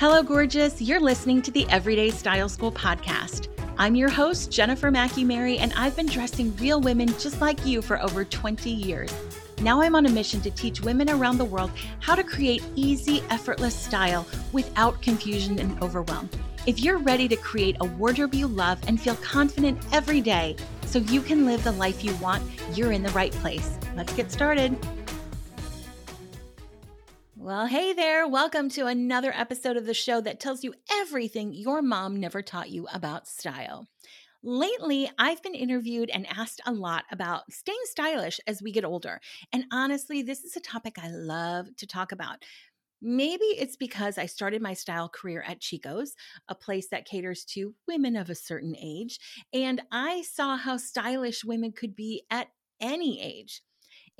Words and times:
Hello, 0.00 0.22
gorgeous. 0.22 0.80
You're 0.80 0.98
listening 0.98 1.42
to 1.42 1.50
the 1.50 1.68
Everyday 1.68 2.08
Style 2.08 2.48
School 2.48 2.72
podcast. 2.72 3.48
I'm 3.76 3.94
your 3.94 4.08
host, 4.08 4.50
Jennifer 4.50 4.90
Mackey 4.90 5.24
Mary, 5.24 5.58
and 5.58 5.74
I've 5.74 5.94
been 5.94 6.06
dressing 6.06 6.56
real 6.56 6.80
women 6.80 7.08
just 7.18 7.42
like 7.42 7.66
you 7.66 7.82
for 7.82 8.00
over 8.00 8.24
20 8.24 8.70
years. 8.70 9.14
Now 9.60 9.82
I'm 9.82 9.94
on 9.94 10.06
a 10.06 10.10
mission 10.10 10.40
to 10.40 10.50
teach 10.52 10.80
women 10.80 11.10
around 11.10 11.36
the 11.36 11.44
world 11.44 11.70
how 11.98 12.14
to 12.14 12.24
create 12.24 12.64
easy, 12.76 13.22
effortless 13.28 13.74
style 13.74 14.26
without 14.52 15.02
confusion 15.02 15.58
and 15.58 15.82
overwhelm. 15.82 16.30
If 16.66 16.80
you're 16.80 16.96
ready 16.96 17.28
to 17.28 17.36
create 17.36 17.76
a 17.80 17.84
wardrobe 17.84 18.32
you 18.32 18.46
love 18.46 18.78
and 18.86 18.98
feel 18.98 19.16
confident 19.16 19.84
every 19.92 20.22
day 20.22 20.56
so 20.86 21.00
you 21.00 21.20
can 21.20 21.44
live 21.44 21.62
the 21.62 21.72
life 21.72 22.02
you 22.02 22.14
want, 22.22 22.42
you're 22.72 22.92
in 22.92 23.02
the 23.02 23.10
right 23.10 23.32
place. 23.32 23.76
Let's 23.94 24.14
get 24.14 24.32
started. 24.32 24.78
Well, 27.42 27.64
hey 27.64 27.94
there. 27.94 28.28
Welcome 28.28 28.68
to 28.72 28.84
another 28.84 29.32
episode 29.34 29.78
of 29.78 29.86
the 29.86 29.94
show 29.94 30.20
that 30.20 30.40
tells 30.40 30.62
you 30.62 30.74
everything 30.92 31.54
your 31.54 31.80
mom 31.80 32.20
never 32.20 32.42
taught 32.42 32.68
you 32.68 32.86
about 32.92 33.26
style. 33.26 33.88
Lately, 34.42 35.10
I've 35.18 35.42
been 35.42 35.54
interviewed 35.54 36.10
and 36.10 36.26
asked 36.28 36.60
a 36.66 36.72
lot 36.72 37.04
about 37.10 37.50
staying 37.50 37.78
stylish 37.84 38.40
as 38.46 38.60
we 38.60 38.72
get 38.72 38.84
older. 38.84 39.22
And 39.54 39.64
honestly, 39.72 40.20
this 40.20 40.44
is 40.44 40.54
a 40.54 40.60
topic 40.60 40.98
I 40.98 41.08
love 41.08 41.74
to 41.78 41.86
talk 41.86 42.12
about. 42.12 42.44
Maybe 43.00 43.44
it's 43.44 43.76
because 43.76 44.18
I 44.18 44.26
started 44.26 44.60
my 44.60 44.74
style 44.74 45.08
career 45.08 45.42
at 45.48 45.60
Chico's, 45.60 46.16
a 46.46 46.54
place 46.54 46.88
that 46.90 47.06
caters 47.06 47.46
to 47.54 47.74
women 47.88 48.16
of 48.16 48.28
a 48.28 48.34
certain 48.34 48.76
age, 48.76 49.18
and 49.54 49.80
I 49.90 50.24
saw 50.30 50.58
how 50.58 50.76
stylish 50.76 51.42
women 51.42 51.72
could 51.72 51.96
be 51.96 52.22
at 52.30 52.48
any 52.82 53.18
age. 53.22 53.62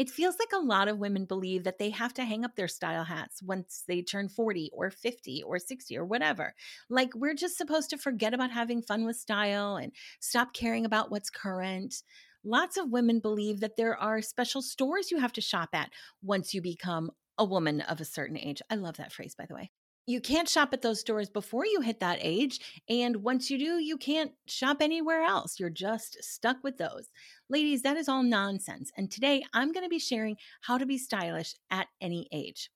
It 0.01 0.09
feels 0.09 0.37
like 0.39 0.49
a 0.55 0.65
lot 0.65 0.89
of 0.89 0.97
women 0.97 1.27
believe 1.27 1.65
that 1.65 1.79
they 1.79 1.91
have 1.91 2.15
to 2.15 2.25
hang 2.25 2.43
up 2.43 2.57
their 2.57 2.69
style 2.69 3.05
hats 3.05 3.43
once 3.43 3.85
they 3.87 4.01
turn 4.01 4.31
40 4.31 4.71
or 4.73 4.91
50 4.91 5.43
or 5.43 5.59
60 5.59 5.99
or 5.99 6.07
whatever. 6.07 6.55
Like 6.89 7.11
we're 7.15 7.35
just 7.35 7.59
supposed 7.59 7.91
to 7.91 7.99
forget 7.99 8.33
about 8.33 8.51
having 8.51 8.81
fun 8.81 9.05
with 9.05 9.17
style 9.17 9.77
and 9.77 9.93
stop 10.19 10.55
caring 10.55 10.87
about 10.87 11.11
what's 11.11 11.29
current. 11.29 11.97
Lots 12.43 12.79
of 12.79 12.91
women 12.91 13.21
believe 13.21 13.61
that 13.61 13.77
there 13.77 13.95
are 13.95 14.23
special 14.23 14.63
stores 14.63 15.11
you 15.11 15.19
have 15.19 15.35
to 15.35 15.43
shop 15.43 15.69
at 15.75 15.91
once 16.23 16.55
you 16.55 16.63
become 16.63 17.11
a 17.37 17.45
woman 17.45 17.83
of 17.83 18.01
a 18.01 18.07
certain 18.07 18.39
age. 18.39 18.63
I 18.71 18.77
love 18.77 18.97
that 18.97 19.13
phrase, 19.13 19.35
by 19.35 19.45
the 19.45 19.55
way 19.55 19.71
you 20.11 20.21
can't 20.21 20.49
shop 20.49 20.71
at 20.73 20.83
those 20.83 21.01
stores 21.01 21.31
before 21.31 21.65
you 21.65 21.81
hit 21.81 22.01
that 22.01 22.19
age. 22.21 22.61
And 22.89 23.17
once 23.17 23.51
you 23.51 23.59
do, 23.59 23.79
you 23.79 23.97
can't 23.97 24.33
shop 24.47 24.79
anywhere 24.81 25.23
else. 25.23 25.61
You're 25.61 25.71
just 25.71 26.23
stuck 26.23 26.57
with 26.63 26.79
those. 26.79 27.09
Ladies, 27.49 27.83
that 27.83 27.97
is 27.97 28.09
all 28.09 28.23
nonsense. 28.23 28.91
And 28.97 29.11
today 29.11 29.45
I'm 29.55 29.73
going 29.73 29.85
to 29.85 29.91
be 29.91 29.99
sharing 29.99 30.37
how 30.63 30.79
to 30.79 30.87
be 30.87 30.99
stylish 30.99 31.55
at 31.71 31.87
any 32.01 32.29
age. 32.33 32.71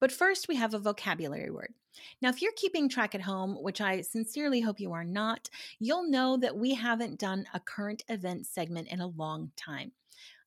But 0.00 0.12
first, 0.12 0.48
we 0.48 0.56
have 0.56 0.74
a 0.74 0.78
vocabulary 0.78 1.50
word. 1.50 1.72
Now, 2.20 2.28
if 2.28 2.42
you're 2.42 2.52
keeping 2.56 2.88
track 2.88 3.14
at 3.14 3.22
home, 3.22 3.56
which 3.62 3.80
I 3.80 4.02
sincerely 4.02 4.60
hope 4.60 4.78
you 4.78 4.92
are 4.92 5.04
not, 5.04 5.48
you'll 5.78 6.10
know 6.10 6.36
that 6.36 6.56
we 6.56 6.74
haven't 6.74 7.18
done 7.18 7.46
a 7.54 7.60
current 7.60 8.04
event 8.08 8.46
segment 8.46 8.88
in 8.88 9.00
a 9.00 9.06
long 9.06 9.50
time. 9.56 9.92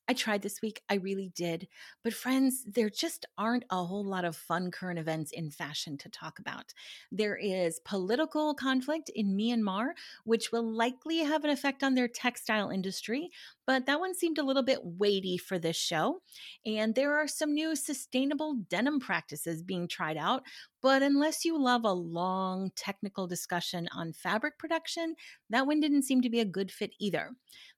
I 0.09 0.13
tried 0.13 0.41
this 0.41 0.59
week. 0.59 0.81
I 0.89 0.95
really 0.95 1.31
did. 1.35 1.67
But, 2.03 2.15
friends, 2.15 2.63
there 2.65 2.89
just 2.89 3.27
aren't 3.38 3.63
a 3.69 3.85
whole 3.85 4.03
lot 4.03 4.25
of 4.25 4.35
fun 4.35 4.71
current 4.71 4.97
events 4.97 5.31
in 5.31 5.52
fashion 5.52 5.99
to 5.99 6.09
talk 6.09 6.39
about. 6.39 6.73
There 7.11 7.38
is 7.38 7.79
political 7.85 8.55
conflict 8.55 9.11
in 9.13 9.37
Myanmar, 9.37 9.91
which 10.23 10.52
will 10.52 10.63
likely 10.67 11.19
have 11.19 11.43
an 11.43 11.52
effect 11.52 11.83
on 11.83 11.93
their 11.93 12.07
textile 12.07 12.71
industry, 12.71 13.30
but 13.67 13.85
that 13.85 13.99
one 13.99 14.15
seemed 14.15 14.39
a 14.39 14.43
little 14.43 14.63
bit 14.63 14.80
weighty 14.83 15.37
for 15.37 15.59
this 15.59 15.77
show. 15.77 16.23
And 16.65 16.95
there 16.95 17.15
are 17.15 17.27
some 17.27 17.53
new 17.53 17.75
sustainable 17.75 18.55
denim 18.67 18.99
practices 18.99 19.61
being 19.61 19.87
tried 19.87 20.17
out, 20.17 20.41
but 20.81 21.03
unless 21.03 21.45
you 21.45 21.61
love 21.61 21.83
a 21.83 21.91
long 21.93 22.71
technical 22.75 23.27
discussion 23.27 23.87
on 23.91 24.13
fabric 24.13 24.57
production, 24.57 25.15
that 25.52 25.67
one 25.67 25.80
didn't 25.80 26.03
seem 26.03 26.21
to 26.21 26.30
be 26.31 26.39
a 26.39 26.45
good 26.45 26.71
fit 26.71 26.93
either. 26.99 27.31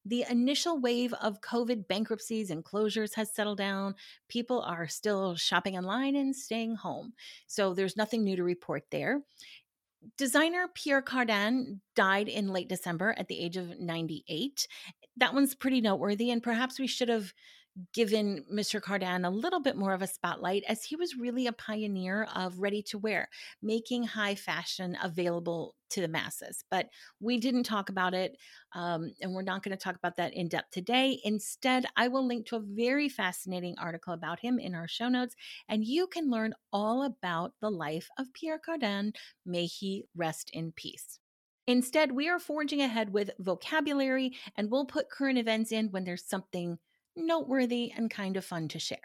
The 0.05 0.25
initial 0.29 0.79
wave 0.79 1.13
of 1.21 1.41
COVID 1.41 1.87
bankruptcies 1.87 2.49
and 2.49 2.65
closures 2.65 3.13
has 3.15 3.33
settled 3.33 3.59
down. 3.59 3.95
People 4.27 4.61
are 4.61 4.87
still 4.87 5.35
shopping 5.35 5.77
online 5.77 6.15
and 6.15 6.35
staying 6.35 6.75
home. 6.75 7.13
So 7.47 7.73
there's 7.73 7.97
nothing 7.97 8.23
new 8.23 8.35
to 8.35 8.43
report 8.43 8.83
there. 8.91 9.21
Designer 10.17 10.67
Pierre 10.73 11.03
Cardin 11.03 11.79
died 11.95 12.27
in 12.27 12.51
late 12.51 12.67
December 12.67 13.13
at 13.17 13.27
the 13.27 13.39
age 13.39 13.57
of 13.57 13.79
98. 13.79 14.67
That 15.17 15.33
one's 15.33 15.53
pretty 15.53 15.81
noteworthy, 15.81 16.31
and 16.31 16.41
perhaps 16.41 16.79
we 16.79 16.87
should 16.87 17.09
have 17.09 17.33
given 17.93 18.43
Mr. 18.51 18.81
Cardin 18.81 19.25
a 19.25 19.29
little 19.29 19.61
bit 19.61 19.77
more 19.77 19.93
of 19.93 20.01
a 20.01 20.07
spotlight 20.07 20.63
as 20.67 20.83
he 20.83 20.95
was 20.95 21.15
really 21.15 21.47
a 21.47 21.53
pioneer 21.53 22.27
of 22.35 22.59
ready 22.59 22.81
to 22.83 22.97
wear, 22.97 23.29
making 23.61 24.03
high 24.03 24.35
fashion 24.35 24.97
available 25.01 25.75
to 25.89 26.01
the 26.01 26.07
masses. 26.07 26.63
But 26.69 26.89
we 27.19 27.37
didn't 27.37 27.63
talk 27.63 27.89
about 27.89 28.13
it, 28.13 28.37
um, 28.73 29.11
and 29.21 29.33
we're 29.33 29.41
not 29.41 29.63
going 29.63 29.77
to 29.77 29.81
talk 29.81 29.95
about 29.95 30.17
that 30.17 30.33
in 30.33 30.47
depth 30.47 30.71
today. 30.71 31.19
Instead, 31.23 31.85
I 31.95 32.07
will 32.07 32.25
link 32.25 32.47
to 32.47 32.57
a 32.57 32.61
very 32.61 33.09
fascinating 33.09 33.75
article 33.77 34.13
about 34.13 34.39
him 34.39 34.59
in 34.59 34.75
our 34.75 34.87
show 34.87 35.09
notes, 35.09 35.35
and 35.69 35.85
you 35.85 36.07
can 36.07 36.29
learn 36.29 36.53
all 36.73 37.03
about 37.03 37.53
the 37.61 37.71
life 37.71 38.09
of 38.17 38.33
Pierre 38.33 38.59
Cardin. 38.59 39.13
May 39.45 39.65
he 39.65 40.05
rest 40.15 40.49
in 40.53 40.71
peace. 40.73 41.19
Instead, 41.67 42.11
we 42.11 42.27
are 42.27 42.39
forging 42.39 42.81
ahead 42.81 43.13
with 43.13 43.31
vocabulary, 43.39 44.33
and 44.57 44.69
we'll 44.69 44.85
put 44.85 45.09
current 45.09 45.37
events 45.37 45.71
in 45.71 45.87
when 45.91 46.03
there's 46.03 46.25
something 46.25 46.79
noteworthy, 47.15 47.91
and 47.95 48.09
kind 48.09 48.37
of 48.37 48.45
fun 48.45 48.67
to 48.69 48.79
share. 48.79 48.99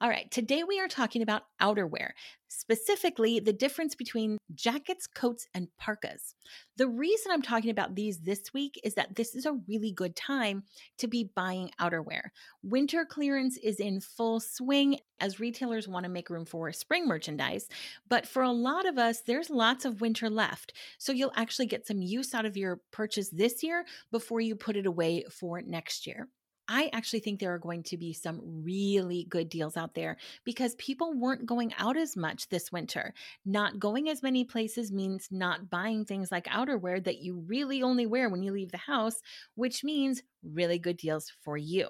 All 0.00 0.08
right, 0.08 0.30
today 0.30 0.62
we 0.62 0.78
are 0.78 0.86
talking 0.86 1.22
about 1.22 1.42
outerwear, 1.60 2.10
specifically 2.46 3.40
the 3.40 3.52
difference 3.52 3.96
between 3.96 4.38
jackets, 4.54 5.08
coats, 5.08 5.48
and 5.54 5.66
parkas. 5.76 6.36
The 6.76 6.86
reason 6.86 7.32
I'm 7.32 7.42
talking 7.42 7.70
about 7.72 7.96
these 7.96 8.20
this 8.20 8.54
week 8.54 8.80
is 8.84 8.94
that 8.94 9.16
this 9.16 9.34
is 9.34 9.44
a 9.44 9.58
really 9.66 9.90
good 9.90 10.14
time 10.14 10.62
to 10.98 11.08
be 11.08 11.32
buying 11.34 11.72
outerwear. 11.80 12.28
Winter 12.62 13.04
clearance 13.04 13.56
is 13.56 13.80
in 13.80 14.00
full 14.00 14.38
swing 14.38 15.00
as 15.18 15.40
retailers 15.40 15.88
want 15.88 16.04
to 16.04 16.10
make 16.10 16.30
room 16.30 16.44
for 16.44 16.70
spring 16.70 17.08
merchandise, 17.08 17.66
but 18.08 18.24
for 18.24 18.44
a 18.44 18.52
lot 18.52 18.86
of 18.86 18.98
us, 18.98 19.22
there's 19.22 19.50
lots 19.50 19.84
of 19.84 20.00
winter 20.00 20.30
left. 20.30 20.74
So 20.98 21.10
you'll 21.10 21.32
actually 21.34 21.66
get 21.66 21.88
some 21.88 22.02
use 22.02 22.34
out 22.34 22.46
of 22.46 22.56
your 22.56 22.80
purchase 22.92 23.30
this 23.30 23.64
year 23.64 23.84
before 24.12 24.40
you 24.40 24.54
put 24.54 24.76
it 24.76 24.86
away 24.86 25.24
for 25.28 25.60
next 25.60 26.06
year. 26.06 26.28
I 26.68 26.90
actually 26.92 27.20
think 27.20 27.40
there 27.40 27.54
are 27.54 27.58
going 27.58 27.82
to 27.84 27.96
be 27.96 28.12
some 28.12 28.40
really 28.44 29.26
good 29.30 29.48
deals 29.48 29.76
out 29.76 29.94
there 29.94 30.18
because 30.44 30.74
people 30.74 31.14
weren't 31.14 31.46
going 31.46 31.72
out 31.78 31.96
as 31.96 32.16
much 32.16 32.48
this 32.48 32.70
winter. 32.70 33.14
Not 33.46 33.78
going 33.78 34.10
as 34.10 34.22
many 34.22 34.44
places 34.44 34.92
means 34.92 35.28
not 35.30 35.70
buying 35.70 36.04
things 36.04 36.30
like 36.30 36.44
outerwear 36.46 37.02
that 37.04 37.22
you 37.22 37.42
really 37.46 37.82
only 37.82 38.06
wear 38.06 38.28
when 38.28 38.42
you 38.42 38.52
leave 38.52 38.70
the 38.70 38.76
house, 38.76 39.16
which 39.54 39.82
means 39.82 40.22
really 40.42 40.78
good 40.78 40.98
deals 40.98 41.32
for 41.42 41.56
you. 41.56 41.88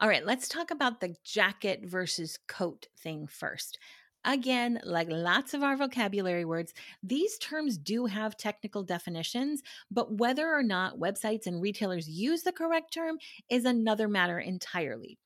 All 0.00 0.08
right, 0.08 0.26
let's 0.26 0.48
talk 0.48 0.70
about 0.70 1.00
the 1.00 1.14
jacket 1.24 1.80
versus 1.84 2.38
coat 2.48 2.88
thing 2.98 3.26
first. 3.26 3.78
Again, 4.26 4.80
like 4.84 5.08
lots 5.08 5.54
of 5.54 5.62
our 5.62 5.76
vocabulary 5.76 6.44
words, 6.44 6.74
these 7.02 7.38
terms 7.38 7.78
do 7.78 8.06
have 8.06 8.36
technical 8.36 8.82
definitions, 8.82 9.62
but 9.90 10.14
whether 10.18 10.52
or 10.52 10.64
not 10.64 10.98
websites 10.98 11.46
and 11.46 11.62
retailers 11.62 12.08
use 12.08 12.42
the 12.42 12.52
correct 12.52 12.92
term 12.92 13.18
is 13.48 13.64
another 13.64 14.08
matter 14.08 14.40
entirely. 14.40 15.18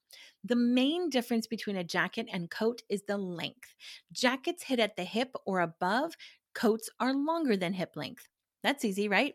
The 0.45 0.57
main 0.57 1.09
difference 1.09 1.47
between 1.47 1.77
a 1.77 1.85
jacket 1.85 2.29
and 2.33 2.51
coat 2.51 2.83
is 2.91 3.03
the 3.05 3.17
length. 3.19 3.75
Jackets 4.13 4.65
hit 4.65 4.79
at 4.81 4.97
the 4.97 5.05
hip 5.05 5.35
or 5.47 5.61
above, 5.61 6.15
coats 6.55 6.91
are 7.01 7.15
longer 7.15 7.57
than 7.57 7.75
hip 7.75 7.97
length. 7.97 8.29
That's 8.63 8.85
easy, 8.85 9.09
right? 9.09 9.35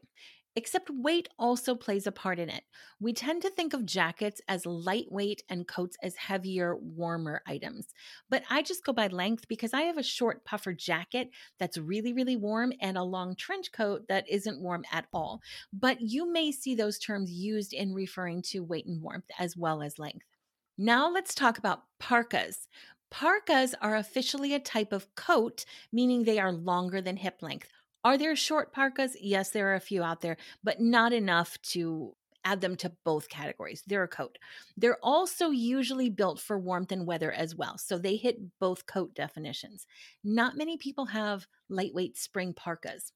Except 0.57 0.89
weight 0.89 1.27
also 1.37 1.75
plays 1.75 2.07
a 2.07 2.13
part 2.13 2.39
in 2.39 2.49
it. 2.49 2.63
We 3.01 3.11
tend 3.11 3.41
to 3.41 3.49
think 3.49 3.73
of 3.73 3.85
jackets 3.85 4.39
as 4.47 4.65
lightweight 4.65 5.43
and 5.49 5.67
coats 5.67 5.97
as 6.01 6.15
heavier, 6.15 6.77
warmer 6.77 7.41
items. 7.45 7.87
But 8.29 8.43
I 8.49 8.61
just 8.61 8.85
go 8.85 8.93
by 8.93 9.07
length 9.07 9.49
because 9.49 9.73
I 9.73 9.81
have 9.81 9.97
a 9.97 10.03
short 10.03 10.45
puffer 10.45 10.73
jacket 10.73 11.29
that's 11.59 11.77
really, 11.77 12.13
really 12.13 12.37
warm 12.37 12.71
and 12.79 12.97
a 12.97 13.03
long 13.03 13.35
trench 13.35 13.73
coat 13.73 14.07
that 14.07 14.29
isn't 14.29 14.61
warm 14.61 14.85
at 14.93 15.07
all. 15.11 15.41
But 15.73 15.99
you 15.99 16.31
may 16.31 16.53
see 16.53 16.73
those 16.73 16.99
terms 16.99 17.31
used 17.31 17.73
in 17.73 17.93
referring 17.93 18.41
to 18.43 18.63
weight 18.63 18.85
and 18.85 19.01
warmth 19.01 19.29
as 19.37 19.57
well 19.57 19.81
as 19.81 19.99
length. 19.99 20.25
Now 20.77 21.09
let's 21.09 21.35
talk 21.35 21.57
about 21.57 21.83
parkas. 21.99 22.67
Parkas 23.11 23.75
are 23.81 23.95
officially 23.95 24.53
a 24.53 24.59
type 24.59 24.93
of 24.93 25.13
coat, 25.15 25.65
meaning 25.91 26.23
they 26.23 26.39
are 26.39 26.51
longer 26.51 27.01
than 27.01 27.17
hip 27.17 27.41
length. 27.41 27.71
Are 28.05 28.19
there 28.19 28.35
short 28.35 28.71
parkas? 28.71 29.17
Yes, 29.19 29.49
there 29.49 29.71
are 29.71 29.75
a 29.75 29.79
few 29.79 30.03
out 30.03 30.21
there, 30.21 30.37
but 30.63 30.79
not 30.79 31.11
enough 31.11 31.59
to 31.73 32.13
add 32.45 32.61
them 32.61 32.75
to 32.75 32.91
both 33.03 33.29
categories. 33.29 33.81
They're 33.87 34.03
a 34.03 34.07
coat. 34.07 34.37
They're 34.77 34.99
also 35.01 35.49
usually 35.49 36.11
built 36.11 36.39
for 36.39 36.59
warmth 36.59 36.91
and 36.91 37.07
weather 37.07 37.31
as 37.31 37.55
well. 37.55 37.79
So 37.79 37.97
they 37.97 38.15
hit 38.15 38.59
both 38.59 38.85
coat 38.85 39.15
definitions. 39.15 39.87
Not 40.23 40.55
many 40.55 40.77
people 40.77 41.07
have 41.07 41.47
lightweight 41.67 42.15
spring 42.15 42.53
parkas. 42.53 43.11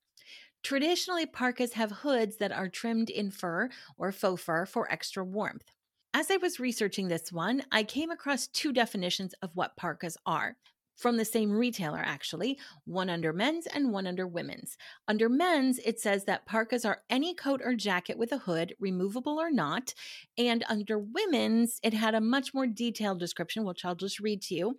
Traditionally, 0.64 1.28
parkas 1.28 1.74
have 1.74 1.92
hoods 1.92 2.38
that 2.38 2.52
are 2.52 2.68
trimmed 2.68 3.12
in 3.12 3.30
fur 3.30 3.70
or 3.96 4.12
faux 4.12 4.42
fur 4.42 4.66
for 4.66 4.92
extra 4.92 5.24
warmth. 5.24 5.70
As 6.16 6.32
I 6.32 6.38
was 6.38 6.60
researching 6.60 7.08
this 7.10 7.32
one, 7.32 7.62
I 7.72 7.84
came 7.84 8.10
across 8.10 8.48
two 8.48 8.74
definitions 8.74 9.36
of 9.44 9.52
what 9.54 9.78
parkas 9.78 10.18
are. 10.26 10.58
From 11.00 11.16
the 11.16 11.24
same 11.24 11.50
retailer, 11.50 12.02
actually, 12.04 12.60
one 12.84 13.10
under 13.10 13.32
men's 13.32 13.66
and 13.68 13.94
one 13.94 14.06
under 14.06 14.28
women's. 14.28 14.78
Under 15.08 15.30
men's, 15.30 15.80
it 15.80 16.00
says 16.00 16.26
that 16.26 16.46
parkas 16.46 16.84
are 16.84 17.04
any 17.10 17.34
coat 17.34 17.62
or 17.64 17.74
jacket 17.74 18.18
with 18.18 18.34
a 18.34 18.40
hood, 18.40 18.76
removable 18.80 19.40
or 19.40 19.50
not. 19.50 19.94
And 20.38 20.66
under 20.68 21.00
women's, 21.00 21.80
it 21.84 21.94
had 21.94 22.16
a 22.16 22.22
much 22.22 22.54
more 22.54 22.68
detailed 22.68 23.20
description, 23.20 23.64
which 23.64 23.86
I'll 23.86 23.96
just 23.96 24.20
read 24.20 24.42
to 24.44 24.56
you, 24.56 24.78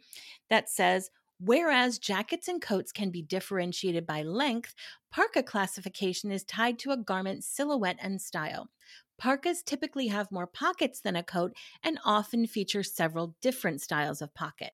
that 0.50 0.68
says, 0.68 1.10
Whereas 1.42 1.98
jackets 1.98 2.48
and 2.48 2.60
coats 2.60 2.92
can 2.92 3.10
be 3.10 3.22
differentiated 3.22 4.06
by 4.06 4.22
length, 4.22 4.74
parka 5.10 5.42
classification 5.42 6.30
is 6.30 6.44
tied 6.44 6.78
to 6.80 6.90
a 6.90 6.98
garment's 6.98 7.46
silhouette 7.46 7.96
and 7.98 8.20
style. 8.20 8.68
Parkas 9.18 9.62
typically 9.62 10.08
have 10.08 10.30
more 10.30 10.46
pockets 10.46 11.00
than 11.00 11.16
a 11.16 11.22
coat 11.22 11.54
and 11.82 11.98
often 12.04 12.46
feature 12.46 12.82
several 12.82 13.36
different 13.40 13.80
styles 13.80 14.20
of 14.20 14.34
pocket. 14.34 14.72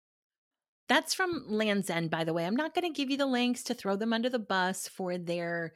That's 0.88 1.14
from 1.14 1.44
Lands' 1.48 1.90
End, 1.90 2.10
by 2.10 2.24
the 2.24 2.32
way. 2.32 2.46
I'm 2.46 2.56
not 2.56 2.74
going 2.74 2.90
to 2.90 2.96
give 2.96 3.10
you 3.10 3.16
the 3.16 3.26
links 3.26 3.62
to 3.64 3.74
throw 3.74 3.96
them 3.96 4.12
under 4.12 4.28
the 4.28 4.38
bus 4.38 4.88
for 4.88 5.18
their 5.18 5.72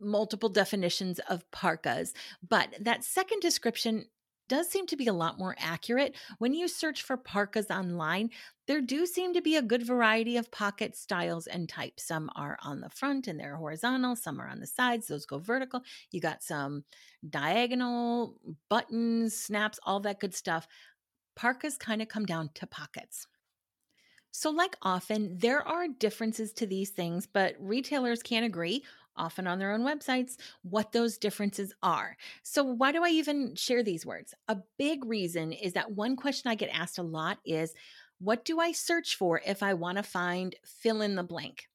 multiple 0.00 0.48
definitions 0.48 1.20
of 1.28 1.50
parkas, 1.50 2.12
but 2.46 2.68
that 2.80 3.04
second 3.04 3.40
description 3.40 4.06
does 4.48 4.68
seem 4.68 4.86
to 4.86 4.96
be 4.96 5.08
a 5.08 5.12
lot 5.12 5.38
more 5.38 5.56
accurate. 5.58 6.14
When 6.38 6.54
you 6.54 6.68
search 6.68 7.02
for 7.02 7.16
parkas 7.16 7.70
online, 7.70 8.30
there 8.66 8.80
do 8.80 9.06
seem 9.06 9.34
to 9.34 9.42
be 9.42 9.56
a 9.56 9.62
good 9.62 9.84
variety 9.84 10.36
of 10.36 10.50
pocket 10.50 10.96
styles 10.96 11.46
and 11.46 11.68
types. 11.68 12.04
Some 12.04 12.30
are 12.36 12.56
on 12.62 12.80
the 12.80 12.90
front 12.90 13.26
and 13.26 13.40
they're 13.40 13.56
horizontal, 13.56 14.16
some 14.16 14.40
are 14.40 14.48
on 14.48 14.60
the 14.60 14.66
sides, 14.66 15.08
those 15.08 15.26
go 15.26 15.38
vertical. 15.38 15.82
You 16.10 16.20
got 16.20 16.42
some 16.42 16.84
diagonal 17.28 18.36
buttons, 18.68 19.36
snaps, 19.36 19.80
all 19.82 20.00
that 20.00 20.20
good 20.20 20.34
stuff. 20.34 20.68
Parkas 21.34 21.76
kind 21.76 22.00
of 22.00 22.08
come 22.08 22.26
down 22.26 22.50
to 22.54 22.66
pockets. 22.66 23.26
So, 24.38 24.50
like 24.50 24.76
often, 24.82 25.38
there 25.38 25.66
are 25.66 25.88
differences 25.88 26.52
to 26.54 26.66
these 26.66 26.90
things, 26.90 27.26
but 27.26 27.56
retailers 27.58 28.22
can't 28.22 28.44
agree, 28.44 28.84
often 29.16 29.46
on 29.46 29.58
their 29.58 29.72
own 29.72 29.80
websites, 29.80 30.36
what 30.62 30.92
those 30.92 31.16
differences 31.16 31.72
are. 31.82 32.18
So, 32.42 32.62
why 32.62 32.92
do 32.92 33.02
I 33.02 33.08
even 33.08 33.54
share 33.54 33.82
these 33.82 34.04
words? 34.04 34.34
A 34.48 34.58
big 34.76 35.06
reason 35.06 35.52
is 35.52 35.72
that 35.72 35.92
one 35.92 36.16
question 36.16 36.50
I 36.50 36.54
get 36.54 36.68
asked 36.68 36.98
a 36.98 37.02
lot 37.02 37.38
is 37.46 37.72
what 38.18 38.44
do 38.44 38.60
I 38.60 38.72
search 38.72 39.16
for 39.16 39.40
if 39.46 39.62
I 39.62 39.72
want 39.72 39.96
to 39.96 40.02
find 40.02 40.54
fill 40.66 41.00
in 41.00 41.14
the 41.14 41.22
blank? 41.22 41.70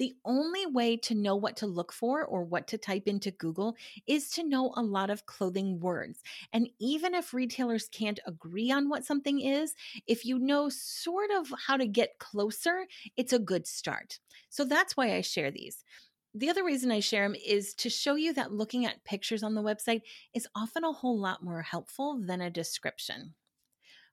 The 0.00 0.16
only 0.24 0.64
way 0.64 0.96
to 0.96 1.14
know 1.14 1.36
what 1.36 1.58
to 1.58 1.66
look 1.66 1.92
for 1.92 2.24
or 2.24 2.42
what 2.42 2.66
to 2.68 2.78
type 2.78 3.02
into 3.06 3.30
Google 3.30 3.76
is 4.06 4.30
to 4.30 4.42
know 4.42 4.72
a 4.74 4.82
lot 4.82 5.10
of 5.10 5.26
clothing 5.26 5.78
words. 5.78 6.22
And 6.54 6.70
even 6.78 7.14
if 7.14 7.34
retailers 7.34 7.86
can't 7.92 8.18
agree 8.26 8.72
on 8.72 8.88
what 8.88 9.04
something 9.04 9.40
is, 9.40 9.74
if 10.06 10.24
you 10.24 10.38
know 10.38 10.70
sort 10.70 11.30
of 11.30 11.52
how 11.66 11.76
to 11.76 11.86
get 11.86 12.18
closer, 12.18 12.86
it's 13.18 13.34
a 13.34 13.38
good 13.38 13.66
start. 13.66 14.20
So 14.48 14.64
that's 14.64 14.96
why 14.96 15.14
I 15.14 15.20
share 15.20 15.50
these. 15.50 15.84
The 16.32 16.48
other 16.48 16.64
reason 16.64 16.90
I 16.90 17.00
share 17.00 17.28
them 17.28 17.36
is 17.46 17.74
to 17.74 17.90
show 17.90 18.14
you 18.14 18.32
that 18.32 18.54
looking 18.54 18.86
at 18.86 19.04
pictures 19.04 19.42
on 19.42 19.54
the 19.54 19.62
website 19.62 20.00
is 20.32 20.48
often 20.54 20.82
a 20.82 20.92
whole 20.92 21.18
lot 21.18 21.42
more 21.42 21.60
helpful 21.60 22.18
than 22.18 22.40
a 22.40 22.48
description. 22.48 23.34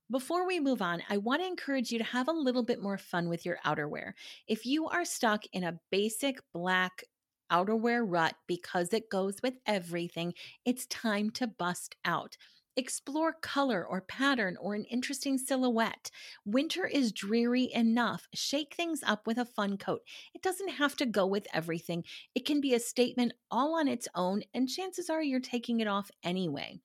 Before 0.09 0.48
we 0.48 0.62
move 0.62 0.81
on, 0.81 1.04
I 1.09 1.18
want 1.18 1.42
to 1.42 1.48
encourage 1.48 1.92
you 1.92 1.98
to 1.98 2.04
have 2.06 2.30
a 2.30 2.31
little 2.31 2.63
bit 2.63 2.81
more 2.81 2.98
fun 2.98 3.27
with 3.27 3.45
your 3.45 3.57
outerwear. 3.65 4.13
If 4.48 4.65
you 4.65 4.88
are 4.88 5.04
stuck 5.04 5.44
in 5.51 5.65
a 5.65 5.80
basic 5.92 6.39
black 6.54 7.04
outerwear 7.51 8.06
rut 8.07 8.36
because 8.48 8.94
it 8.94 9.09
goes 9.09 9.42
with 9.44 9.56
everything, 9.65 10.33
it's 10.63 10.86
time 10.86 11.30
to 11.31 11.48
bust 11.48 11.98
out. 12.06 12.38
Explore 12.77 13.33
color 13.42 13.86
or 13.86 14.00
pattern 14.00 14.56
or 14.62 14.75
an 14.75 14.86
interesting 14.86 15.38
silhouette. 15.38 16.09
Winter 16.45 16.86
is 16.86 17.12
dreary 17.12 17.69
enough. 17.74 18.30
Shake 18.33 18.75
things 18.75 19.04
up 19.06 19.27
with 19.27 19.38
a 19.38 19.44
fun 19.44 19.77
coat. 19.77 20.04
It 20.33 20.42
doesn't 20.42 20.69
have 20.69 20.95
to 20.98 21.06
go 21.06 21.27
with 21.27 21.48
everything, 21.54 22.06
it 22.33 22.45
can 22.45 22.62
be 22.62 22.74
a 22.74 22.80
statement 22.80 23.33
all 23.51 23.77
on 23.77 23.89
its 23.89 24.07
own, 24.15 24.44
and 24.54 24.69
chances 24.69 25.09
are 25.09 25.21
you're 25.21 25.42
taking 25.42 25.81
it 25.81 25.88
off 25.88 26.09
anyway. 26.24 26.80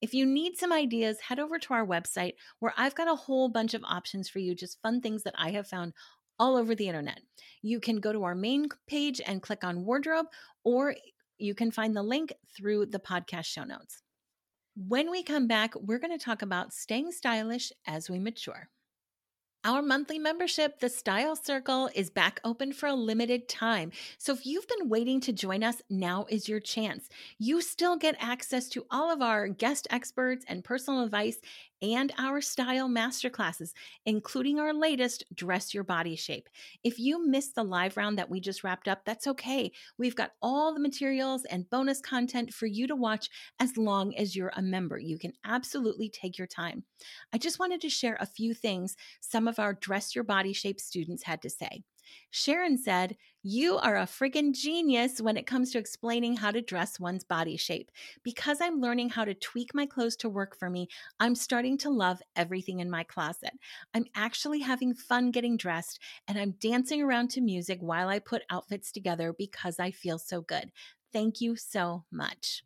If 0.00 0.14
you 0.14 0.26
need 0.26 0.56
some 0.56 0.72
ideas, 0.72 1.18
head 1.20 1.40
over 1.40 1.58
to 1.58 1.74
our 1.74 1.86
website 1.86 2.34
where 2.60 2.72
I've 2.76 2.94
got 2.94 3.08
a 3.08 3.16
whole 3.16 3.48
bunch 3.48 3.74
of 3.74 3.82
options 3.84 4.28
for 4.28 4.38
you, 4.38 4.54
just 4.54 4.80
fun 4.80 5.00
things 5.00 5.24
that 5.24 5.34
I 5.36 5.50
have 5.50 5.66
found 5.66 5.92
all 6.38 6.56
over 6.56 6.74
the 6.74 6.86
internet. 6.86 7.20
You 7.62 7.80
can 7.80 7.98
go 7.98 8.12
to 8.12 8.22
our 8.22 8.34
main 8.34 8.68
page 8.86 9.20
and 9.24 9.42
click 9.42 9.64
on 9.64 9.84
wardrobe, 9.84 10.26
or 10.62 10.94
you 11.38 11.54
can 11.54 11.72
find 11.72 11.96
the 11.96 12.02
link 12.02 12.32
through 12.56 12.86
the 12.86 13.00
podcast 13.00 13.46
show 13.46 13.64
notes. 13.64 14.02
When 14.76 15.10
we 15.10 15.24
come 15.24 15.48
back, 15.48 15.74
we're 15.74 15.98
going 15.98 16.16
to 16.16 16.24
talk 16.24 16.42
about 16.42 16.72
staying 16.72 17.10
stylish 17.10 17.72
as 17.86 18.08
we 18.08 18.20
mature. 18.20 18.68
Our 19.64 19.82
monthly 19.82 20.20
membership, 20.20 20.78
the 20.78 20.88
Style 20.88 21.34
Circle, 21.34 21.90
is 21.92 22.10
back 22.10 22.40
open 22.44 22.72
for 22.72 22.86
a 22.86 22.94
limited 22.94 23.48
time. 23.48 23.90
So 24.16 24.32
if 24.32 24.46
you've 24.46 24.68
been 24.68 24.88
waiting 24.88 25.20
to 25.22 25.32
join 25.32 25.64
us, 25.64 25.82
now 25.90 26.26
is 26.28 26.48
your 26.48 26.60
chance. 26.60 27.08
You 27.40 27.60
still 27.60 27.96
get 27.96 28.14
access 28.20 28.68
to 28.68 28.86
all 28.88 29.12
of 29.12 29.20
our 29.20 29.48
guest 29.48 29.88
experts 29.90 30.44
and 30.48 30.62
personal 30.62 31.02
advice 31.02 31.38
and 31.82 32.12
our 32.18 32.40
style 32.40 32.88
masterclasses, 32.88 33.72
including 34.06 34.58
our 34.58 34.72
latest 34.72 35.24
Dress 35.34 35.72
Your 35.72 35.84
Body 35.84 36.16
Shape. 36.16 36.48
If 36.84 36.98
you 36.98 37.26
missed 37.26 37.54
the 37.54 37.64
live 37.64 37.96
round 37.96 38.18
that 38.18 38.30
we 38.30 38.40
just 38.40 38.64
wrapped 38.64 38.88
up, 38.88 39.04
that's 39.04 39.26
okay. 39.26 39.72
We've 39.98 40.16
got 40.16 40.32
all 40.42 40.74
the 40.74 40.80
materials 40.80 41.44
and 41.44 41.68
bonus 41.70 42.00
content 42.00 42.52
for 42.52 42.66
you 42.66 42.86
to 42.86 42.96
watch 42.96 43.28
as 43.60 43.76
long 43.76 44.14
as 44.16 44.34
you're 44.34 44.52
a 44.56 44.62
member. 44.62 44.98
You 44.98 45.18
can 45.18 45.32
absolutely 45.44 46.08
take 46.08 46.38
your 46.38 46.46
time. 46.46 46.84
I 47.32 47.38
just 47.38 47.58
wanted 47.58 47.80
to 47.82 47.90
share 47.90 48.16
a 48.20 48.26
few 48.26 48.54
things 48.54 48.96
some 49.20 49.48
of 49.48 49.58
our 49.58 49.74
Dress 49.74 50.14
Your 50.14 50.24
Body 50.24 50.52
Shape 50.52 50.80
students 50.80 51.22
had 51.22 51.42
to 51.42 51.50
say. 51.50 51.82
Sharon 52.30 52.78
said, 52.78 53.16
You 53.50 53.78
are 53.78 53.96
a 53.96 54.02
friggin' 54.02 54.52
genius 54.52 55.22
when 55.22 55.38
it 55.38 55.46
comes 55.46 55.70
to 55.70 55.78
explaining 55.78 56.36
how 56.36 56.50
to 56.50 56.60
dress 56.60 57.00
one's 57.00 57.24
body 57.24 57.56
shape. 57.56 57.90
Because 58.22 58.58
I'm 58.60 58.78
learning 58.78 59.08
how 59.08 59.24
to 59.24 59.32
tweak 59.32 59.74
my 59.74 59.86
clothes 59.86 60.16
to 60.16 60.28
work 60.28 60.54
for 60.54 60.68
me, 60.68 60.86
I'm 61.18 61.34
starting 61.34 61.78
to 61.78 61.88
love 61.88 62.20
everything 62.36 62.80
in 62.80 62.90
my 62.90 63.04
closet. 63.04 63.52
I'm 63.94 64.04
actually 64.14 64.60
having 64.60 64.92
fun 64.92 65.30
getting 65.30 65.56
dressed, 65.56 65.98
and 66.28 66.38
I'm 66.38 66.56
dancing 66.60 67.00
around 67.00 67.30
to 67.30 67.40
music 67.40 67.78
while 67.80 68.10
I 68.10 68.18
put 68.18 68.42
outfits 68.50 68.92
together 68.92 69.32
because 69.32 69.80
I 69.80 69.92
feel 69.92 70.18
so 70.18 70.42
good. 70.42 70.70
Thank 71.14 71.40
you 71.40 71.56
so 71.56 72.04
much. 72.12 72.62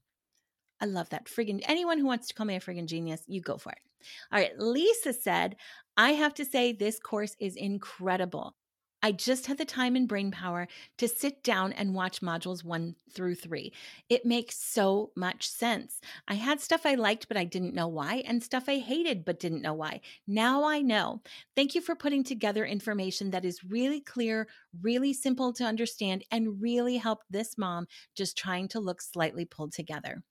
I 0.80 0.86
love 0.86 1.10
that. 1.10 1.26
Friggin' 1.26 1.62
anyone 1.68 1.98
who 1.98 2.06
wants 2.06 2.26
to 2.26 2.34
call 2.34 2.46
me 2.46 2.56
a 2.56 2.60
friggin' 2.60 2.86
genius, 2.86 3.22
you 3.28 3.40
go 3.40 3.56
for 3.56 3.70
it. 3.70 3.78
All 4.32 4.40
right. 4.40 4.58
Lisa 4.58 5.12
said, 5.12 5.54
I 5.96 6.14
have 6.14 6.34
to 6.34 6.44
say, 6.44 6.72
this 6.72 6.98
course 6.98 7.36
is 7.38 7.54
incredible. 7.54 8.56
I 9.02 9.12
just 9.12 9.46
had 9.46 9.58
the 9.58 9.64
time 9.64 9.96
and 9.96 10.06
brain 10.08 10.30
power 10.30 10.68
to 10.98 11.08
sit 11.08 11.42
down 11.42 11.72
and 11.72 11.94
watch 11.94 12.20
modules 12.20 12.62
one 12.64 12.94
through 13.10 13.34
three. 13.34 13.72
It 14.08 14.24
makes 14.24 14.56
so 14.56 15.10
much 15.16 15.48
sense. 15.48 16.00
I 16.28 16.34
had 16.34 16.60
stuff 16.60 16.86
I 16.86 16.94
liked, 16.94 17.28
but 17.28 17.36
I 17.36 17.44
didn't 17.44 17.74
know 17.74 17.88
why, 17.88 18.22
and 18.26 18.42
stuff 18.42 18.68
I 18.68 18.78
hated, 18.78 19.24
but 19.24 19.40
didn't 19.40 19.62
know 19.62 19.74
why. 19.74 20.00
Now 20.26 20.64
I 20.64 20.80
know. 20.82 21.22
Thank 21.56 21.74
you 21.74 21.80
for 21.80 21.94
putting 21.96 22.24
together 22.24 22.64
information 22.64 23.30
that 23.30 23.44
is 23.44 23.64
really 23.64 24.00
clear, 24.00 24.48
really 24.80 25.12
simple 25.12 25.52
to 25.54 25.64
understand, 25.64 26.24
and 26.30 26.62
really 26.62 26.96
helped 26.96 27.26
this 27.30 27.58
mom 27.58 27.86
just 28.14 28.38
trying 28.38 28.68
to 28.68 28.80
look 28.80 29.02
slightly 29.02 29.44
pulled 29.44 29.72
together. 29.72 30.22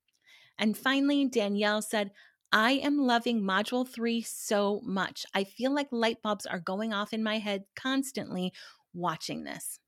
And 0.58 0.78
finally, 0.78 1.26
Danielle 1.28 1.82
said, 1.82 2.12
I 2.54 2.74
am 2.74 2.98
loving 2.98 3.42
Module 3.42 3.88
3 3.88 4.22
so 4.24 4.82
much. 4.84 5.26
I 5.34 5.46
feel 5.46 5.74
like 5.74 5.88
light 5.92 6.22
bulbs 6.22 6.46
are 6.46 6.60
going 6.60 6.92
off 6.92 7.14
in 7.14 7.24
my 7.24 7.40
head 7.40 7.64
constantly 7.76 8.52
watching 8.94 9.46
this. 9.46 9.80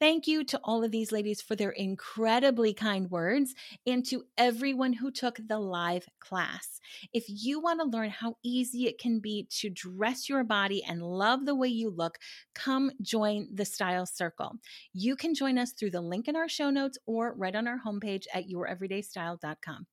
Thank 0.00 0.26
you 0.26 0.44
to 0.44 0.58
all 0.64 0.82
of 0.82 0.92
these 0.92 1.12
ladies 1.12 1.42
for 1.42 1.54
their 1.56 1.72
incredibly 1.72 2.72
kind 2.72 3.10
words 3.10 3.54
and 3.86 4.02
to 4.06 4.24
everyone 4.38 4.94
who 4.94 5.10
took 5.10 5.38
the 5.46 5.58
live 5.58 6.06
class. 6.20 6.80
If 7.12 7.26
you 7.28 7.60
want 7.60 7.80
to 7.80 7.86
learn 7.86 8.08
how 8.08 8.36
easy 8.42 8.86
it 8.86 8.98
can 8.98 9.20
be 9.20 9.46
to 9.58 9.68
dress 9.68 10.26
your 10.26 10.42
body 10.42 10.82
and 10.88 11.02
love 11.02 11.44
the 11.44 11.54
way 11.54 11.68
you 11.68 11.90
look, 11.90 12.16
come 12.54 12.90
join 13.02 13.48
the 13.52 13.66
Style 13.66 14.06
Circle. 14.06 14.52
You 14.94 15.16
can 15.16 15.34
join 15.34 15.58
us 15.58 15.72
through 15.72 15.90
the 15.90 16.00
link 16.00 16.28
in 16.28 16.36
our 16.36 16.48
show 16.48 16.70
notes 16.70 16.96
or 17.04 17.34
right 17.36 17.54
on 17.54 17.68
our 17.68 17.78
homepage 17.86 18.24
at 18.32 18.48
youreverydaystyle.com. 18.48 19.86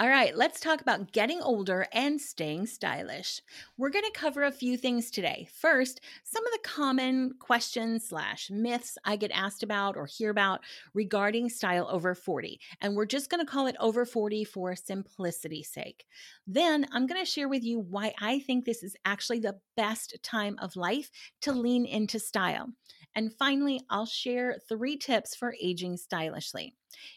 All 0.00 0.08
right, 0.08 0.34
let's 0.34 0.60
talk 0.60 0.80
about 0.80 1.12
getting 1.12 1.42
older 1.42 1.86
and 1.92 2.18
staying 2.18 2.68
stylish. 2.68 3.42
We're 3.76 3.90
going 3.90 4.06
to 4.06 4.18
cover 4.18 4.44
a 4.44 4.50
few 4.50 4.78
things 4.78 5.10
today. 5.10 5.46
First, 5.52 6.00
some 6.24 6.42
of 6.46 6.52
the 6.52 6.66
common 6.66 7.34
questions 7.38 8.08
slash 8.08 8.48
myths 8.50 8.96
I 9.04 9.16
get 9.16 9.30
asked 9.34 9.62
about 9.62 9.98
or 9.98 10.06
hear 10.06 10.30
about 10.30 10.60
regarding 10.94 11.50
style 11.50 11.86
over 11.90 12.14
40. 12.14 12.58
And 12.80 12.96
we're 12.96 13.04
just 13.04 13.28
going 13.28 13.44
to 13.44 13.52
call 13.52 13.66
it 13.66 13.76
over 13.78 14.06
40 14.06 14.42
for 14.44 14.74
simplicity's 14.74 15.68
sake. 15.68 16.06
Then 16.46 16.86
I'm 16.92 17.06
going 17.06 17.20
to 17.20 17.30
share 17.30 17.50
with 17.50 17.62
you 17.62 17.78
why 17.78 18.14
I 18.18 18.38
think 18.38 18.64
this 18.64 18.82
is 18.82 18.96
actually 19.04 19.40
the 19.40 19.58
best 19.76 20.16
time 20.22 20.56
of 20.62 20.76
life 20.76 21.10
to 21.42 21.52
lean 21.52 21.84
into 21.84 22.18
style. 22.18 22.70
And 23.14 23.32
finally, 23.34 23.80
I'll 23.90 24.06
share 24.06 24.58
three 24.68 24.96
tips 24.96 25.34
for 25.34 25.54
aging 25.60 25.96
stylishly. 25.96 26.74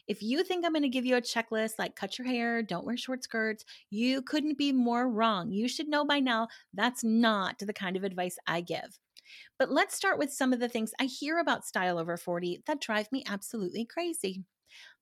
If 0.08 0.22
you 0.22 0.44
think 0.44 0.66
I'm 0.66 0.74
going 0.74 0.84
to 0.84 0.90
give 0.90 1.06
you 1.06 1.16
a 1.16 1.22
checklist 1.22 1.74
like 1.78 1.96
cut 1.96 2.18
your 2.18 2.28
hair, 2.28 2.64
don't 2.64 2.86
wear 2.86 2.98
short 2.98 3.24
skirts, 3.24 3.66
you 3.90 4.22
couldn't 4.22 4.58
be 4.58 4.72
more 4.72 5.10
wrong. 5.10 5.52
You 5.52 5.68
should 5.68 5.88
know 5.88 6.06
by 6.06 6.20
now 6.20 6.48
that's 6.74 7.04
not 7.04 7.60
the 7.60 7.74
kind 7.74 7.96
of 7.96 8.04
advice 8.04 8.38
I 8.48 8.62
give. 8.62 9.00
But 9.58 9.72
let's 9.72 9.96
start 9.96 10.18
with 10.18 10.34
some 10.34 10.54
of 10.54 10.60
the 10.60 10.70
things 10.70 10.92
I 11.00 11.06
hear 11.06 11.40
about 11.40 11.66
style 11.66 11.98
over 11.98 12.18
40 12.18 12.64
that 12.66 12.82
drive 12.82 13.12
me 13.12 13.24
absolutely 13.28 13.86
crazy. 13.86 14.44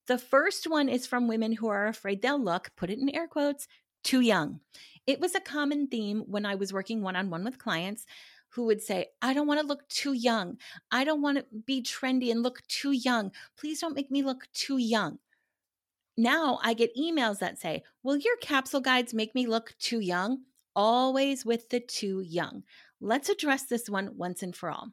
The 0.07 0.17
first 0.17 0.69
one 0.69 0.89
is 0.89 1.07
from 1.07 1.27
women 1.27 1.53
who 1.53 1.67
are 1.67 1.87
afraid 1.87 2.21
they'll 2.21 2.43
look, 2.43 2.71
put 2.75 2.89
it 2.89 2.99
in 2.99 3.13
air 3.13 3.27
quotes, 3.27 3.67
too 4.03 4.21
young. 4.21 4.59
It 5.07 5.19
was 5.19 5.35
a 5.35 5.39
common 5.39 5.87
theme 5.87 6.23
when 6.27 6.45
I 6.45 6.55
was 6.55 6.73
working 6.73 7.01
one 7.01 7.15
on 7.15 7.29
one 7.29 7.43
with 7.43 7.59
clients 7.59 8.05
who 8.51 8.65
would 8.65 8.81
say, 8.81 9.07
I 9.21 9.33
don't 9.33 9.47
want 9.47 9.59
to 9.61 9.65
look 9.65 9.87
too 9.87 10.13
young. 10.13 10.57
I 10.91 11.03
don't 11.03 11.21
want 11.21 11.37
to 11.37 11.45
be 11.65 11.81
trendy 11.81 12.31
and 12.31 12.43
look 12.43 12.61
too 12.67 12.91
young. 12.91 13.31
Please 13.57 13.79
don't 13.79 13.95
make 13.95 14.11
me 14.11 14.23
look 14.23 14.47
too 14.53 14.77
young. 14.77 15.19
Now 16.17 16.59
I 16.61 16.73
get 16.73 16.95
emails 16.95 17.39
that 17.39 17.59
say, 17.59 17.83
Will 18.03 18.17
your 18.17 18.37
capsule 18.37 18.81
guides 18.81 19.13
make 19.13 19.33
me 19.33 19.47
look 19.47 19.73
too 19.79 19.99
young? 19.99 20.43
Always 20.75 21.45
with 21.45 21.69
the 21.69 21.79
too 21.79 22.21
young. 22.21 22.63
Let's 22.99 23.29
address 23.29 23.63
this 23.63 23.89
one 23.89 24.15
once 24.17 24.43
and 24.43 24.55
for 24.55 24.69
all. 24.69 24.89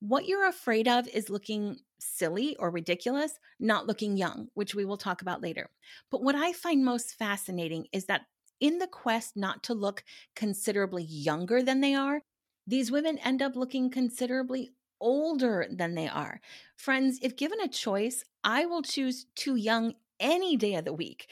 What 0.00 0.26
you're 0.26 0.48
afraid 0.48 0.88
of 0.88 1.06
is 1.08 1.30
looking 1.30 1.76
silly 2.00 2.56
or 2.56 2.70
ridiculous, 2.70 3.38
not 3.60 3.86
looking 3.86 4.16
young, 4.16 4.48
which 4.54 4.74
we 4.74 4.84
will 4.84 4.96
talk 4.96 5.22
about 5.22 5.42
later. 5.42 5.70
But 6.10 6.22
what 6.22 6.34
I 6.34 6.52
find 6.52 6.84
most 6.84 7.14
fascinating 7.14 7.86
is 7.92 8.06
that 8.06 8.22
in 8.58 8.78
the 8.78 8.88
quest 8.88 9.36
not 9.36 9.62
to 9.64 9.74
look 9.74 10.02
considerably 10.34 11.04
younger 11.04 11.62
than 11.62 11.80
they 11.80 11.94
are, 11.94 12.22
these 12.66 12.90
women 12.90 13.18
end 13.18 13.42
up 13.42 13.56
looking 13.56 13.90
considerably 13.90 14.72
older 15.00 15.66
than 15.70 15.94
they 15.94 16.08
are. 16.08 16.40
Friends, 16.76 17.18
if 17.22 17.36
given 17.36 17.60
a 17.60 17.68
choice, 17.68 18.24
I 18.44 18.66
will 18.66 18.82
choose 18.82 19.26
too 19.34 19.56
young 19.56 19.94
any 20.20 20.56
day 20.56 20.76
of 20.76 20.84
the 20.84 20.92
week. 20.92 21.28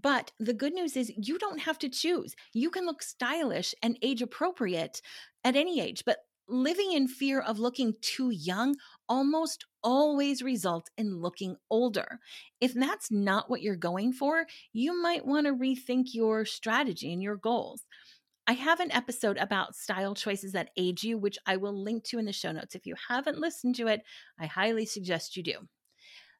But 0.00 0.30
the 0.38 0.54
good 0.54 0.72
news 0.72 0.96
is 0.96 1.12
you 1.16 1.38
don't 1.38 1.58
have 1.58 1.78
to 1.80 1.88
choose. 1.88 2.36
You 2.52 2.70
can 2.70 2.86
look 2.86 3.02
stylish 3.02 3.74
and 3.82 3.98
age 4.00 4.22
appropriate 4.22 5.02
at 5.44 5.56
any 5.56 5.80
age. 5.80 6.04
But 6.06 6.18
living 6.48 6.92
in 6.92 7.08
fear 7.08 7.40
of 7.40 7.58
looking 7.58 7.94
too 8.00 8.30
young 8.30 8.76
almost 9.08 9.66
always 9.82 10.42
results 10.42 10.90
in 10.96 11.16
looking 11.16 11.56
older. 11.70 12.20
If 12.60 12.74
that's 12.74 13.10
not 13.10 13.50
what 13.50 13.60
you're 13.62 13.76
going 13.76 14.12
for, 14.12 14.46
you 14.72 15.00
might 15.00 15.26
want 15.26 15.46
to 15.46 15.52
rethink 15.52 16.14
your 16.14 16.44
strategy 16.44 17.12
and 17.12 17.22
your 17.22 17.36
goals. 17.36 17.84
I 18.48 18.52
have 18.52 18.80
an 18.80 18.90
episode 18.92 19.36
about 19.36 19.76
style 19.76 20.14
choices 20.14 20.52
that 20.52 20.70
age 20.78 21.04
you, 21.04 21.18
which 21.18 21.38
I 21.44 21.58
will 21.58 21.82
link 21.82 22.02
to 22.04 22.18
in 22.18 22.24
the 22.24 22.32
show 22.32 22.50
notes. 22.50 22.74
If 22.74 22.86
you 22.86 22.94
haven't 23.08 23.38
listened 23.38 23.74
to 23.76 23.88
it, 23.88 24.00
I 24.40 24.46
highly 24.46 24.86
suggest 24.86 25.36
you 25.36 25.42
do. 25.42 25.68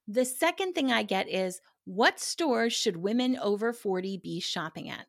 The 0.07 0.25
second 0.25 0.73
thing 0.73 0.91
I 0.91 1.03
get 1.03 1.29
is 1.29 1.61
what 1.85 2.19
stores 2.19 2.73
should 2.73 2.97
women 2.97 3.37
over 3.37 3.75
40 3.75 4.17
be 4.23 4.41
shopping 4.41 4.88
at? 4.88 5.07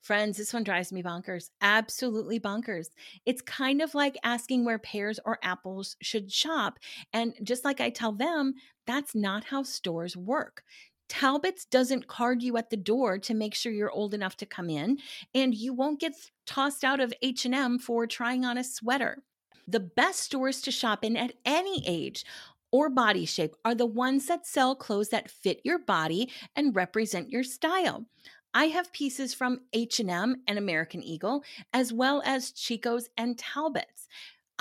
Friends, 0.00 0.38
this 0.38 0.52
one 0.52 0.64
drives 0.64 0.92
me 0.92 1.04
bonkers. 1.04 1.50
Absolutely 1.60 2.40
bonkers. 2.40 2.88
It's 3.26 3.42
kind 3.42 3.80
of 3.80 3.94
like 3.94 4.16
asking 4.24 4.64
where 4.64 4.78
pears 4.78 5.20
or 5.24 5.38
apples 5.44 5.96
should 6.02 6.32
shop. 6.32 6.78
And 7.12 7.34
just 7.44 7.64
like 7.64 7.80
I 7.80 7.90
tell 7.90 8.12
them, 8.12 8.54
that's 8.86 9.14
not 9.14 9.44
how 9.44 9.62
stores 9.62 10.16
work. 10.16 10.64
Talbots 11.10 11.64
doesn't 11.64 12.06
card 12.06 12.40
you 12.40 12.56
at 12.56 12.70
the 12.70 12.76
door 12.76 13.18
to 13.18 13.34
make 13.34 13.52
sure 13.54 13.72
you're 13.72 13.90
old 13.90 14.14
enough 14.14 14.36
to 14.36 14.46
come 14.46 14.70
in, 14.70 14.98
and 15.34 15.52
you 15.52 15.74
won't 15.74 15.98
get 15.98 16.14
tossed 16.46 16.84
out 16.84 17.00
of 17.00 17.12
H&M 17.20 17.80
for 17.80 18.06
trying 18.06 18.44
on 18.44 18.56
a 18.56 18.62
sweater. 18.62 19.24
The 19.66 19.80
best 19.80 20.20
stores 20.20 20.60
to 20.62 20.70
shop 20.70 21.04
in 21.04 21.16
at 21.16 21.34
any 21.44 21.82
age 21.84 22.24
or 22.70 22.88
body 22.88 23.26
shape 23.26 23.56
are 23.64 23.74
the 23.74 23.86
ones 23.86 24.26
that 24.26 24.46
sell 24.46 24.76
clothes 24.76 25.08
that 25.08 25.28
fit 25.28 25.60
your 25.64 25.80
body 25.80 26.30
and 26.54 26.76
represent 26.76 27.28
your 27.28 27.42
style. 27.42 28.06
I 28.54 28.66
have 28.66 28.92
pieces 28.92 29.34
from 29.34 29.62
H&M 29.72 30.36
and 30.46 30.58
American 30.58 31.02
Eagle 31.02 31.42
as 31.72 31.92
well 31.92 32.22
as 32.24 32.52
Chico's 32.52 33.08
and 33.16 33.36
Talbots. 33.36 34.06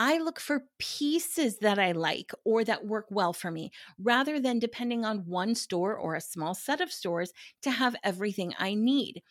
I 0.02 0.18
look 0.18 0.40
for 0.40 0.64
pieces 0.80 1.58
that 1.58 1.78
I 1.78 1.92
like 1.92 2.32
or 2.46 2.64
that 2.64 2.86
work 2.88 3.08
well 3.12 3.34
for 3.34 3.52
me 3.52 3.72
rather 4.02 4.40
than 4.40 4.58
depending 4.58 5.04
on 5.04 5.28
one 5.28 5.56
store 5.56 5.96
or 5.96 6.16
a 6.16 6.22
small 6.22 6.56
set 6.56 6.80
of 6.80 6.92
stores 6.92 7.34
to 7.64 7.72
have 7.72 7.98
everything 8.02 8.54
I 8.58 8.76
need. 8.76 9.22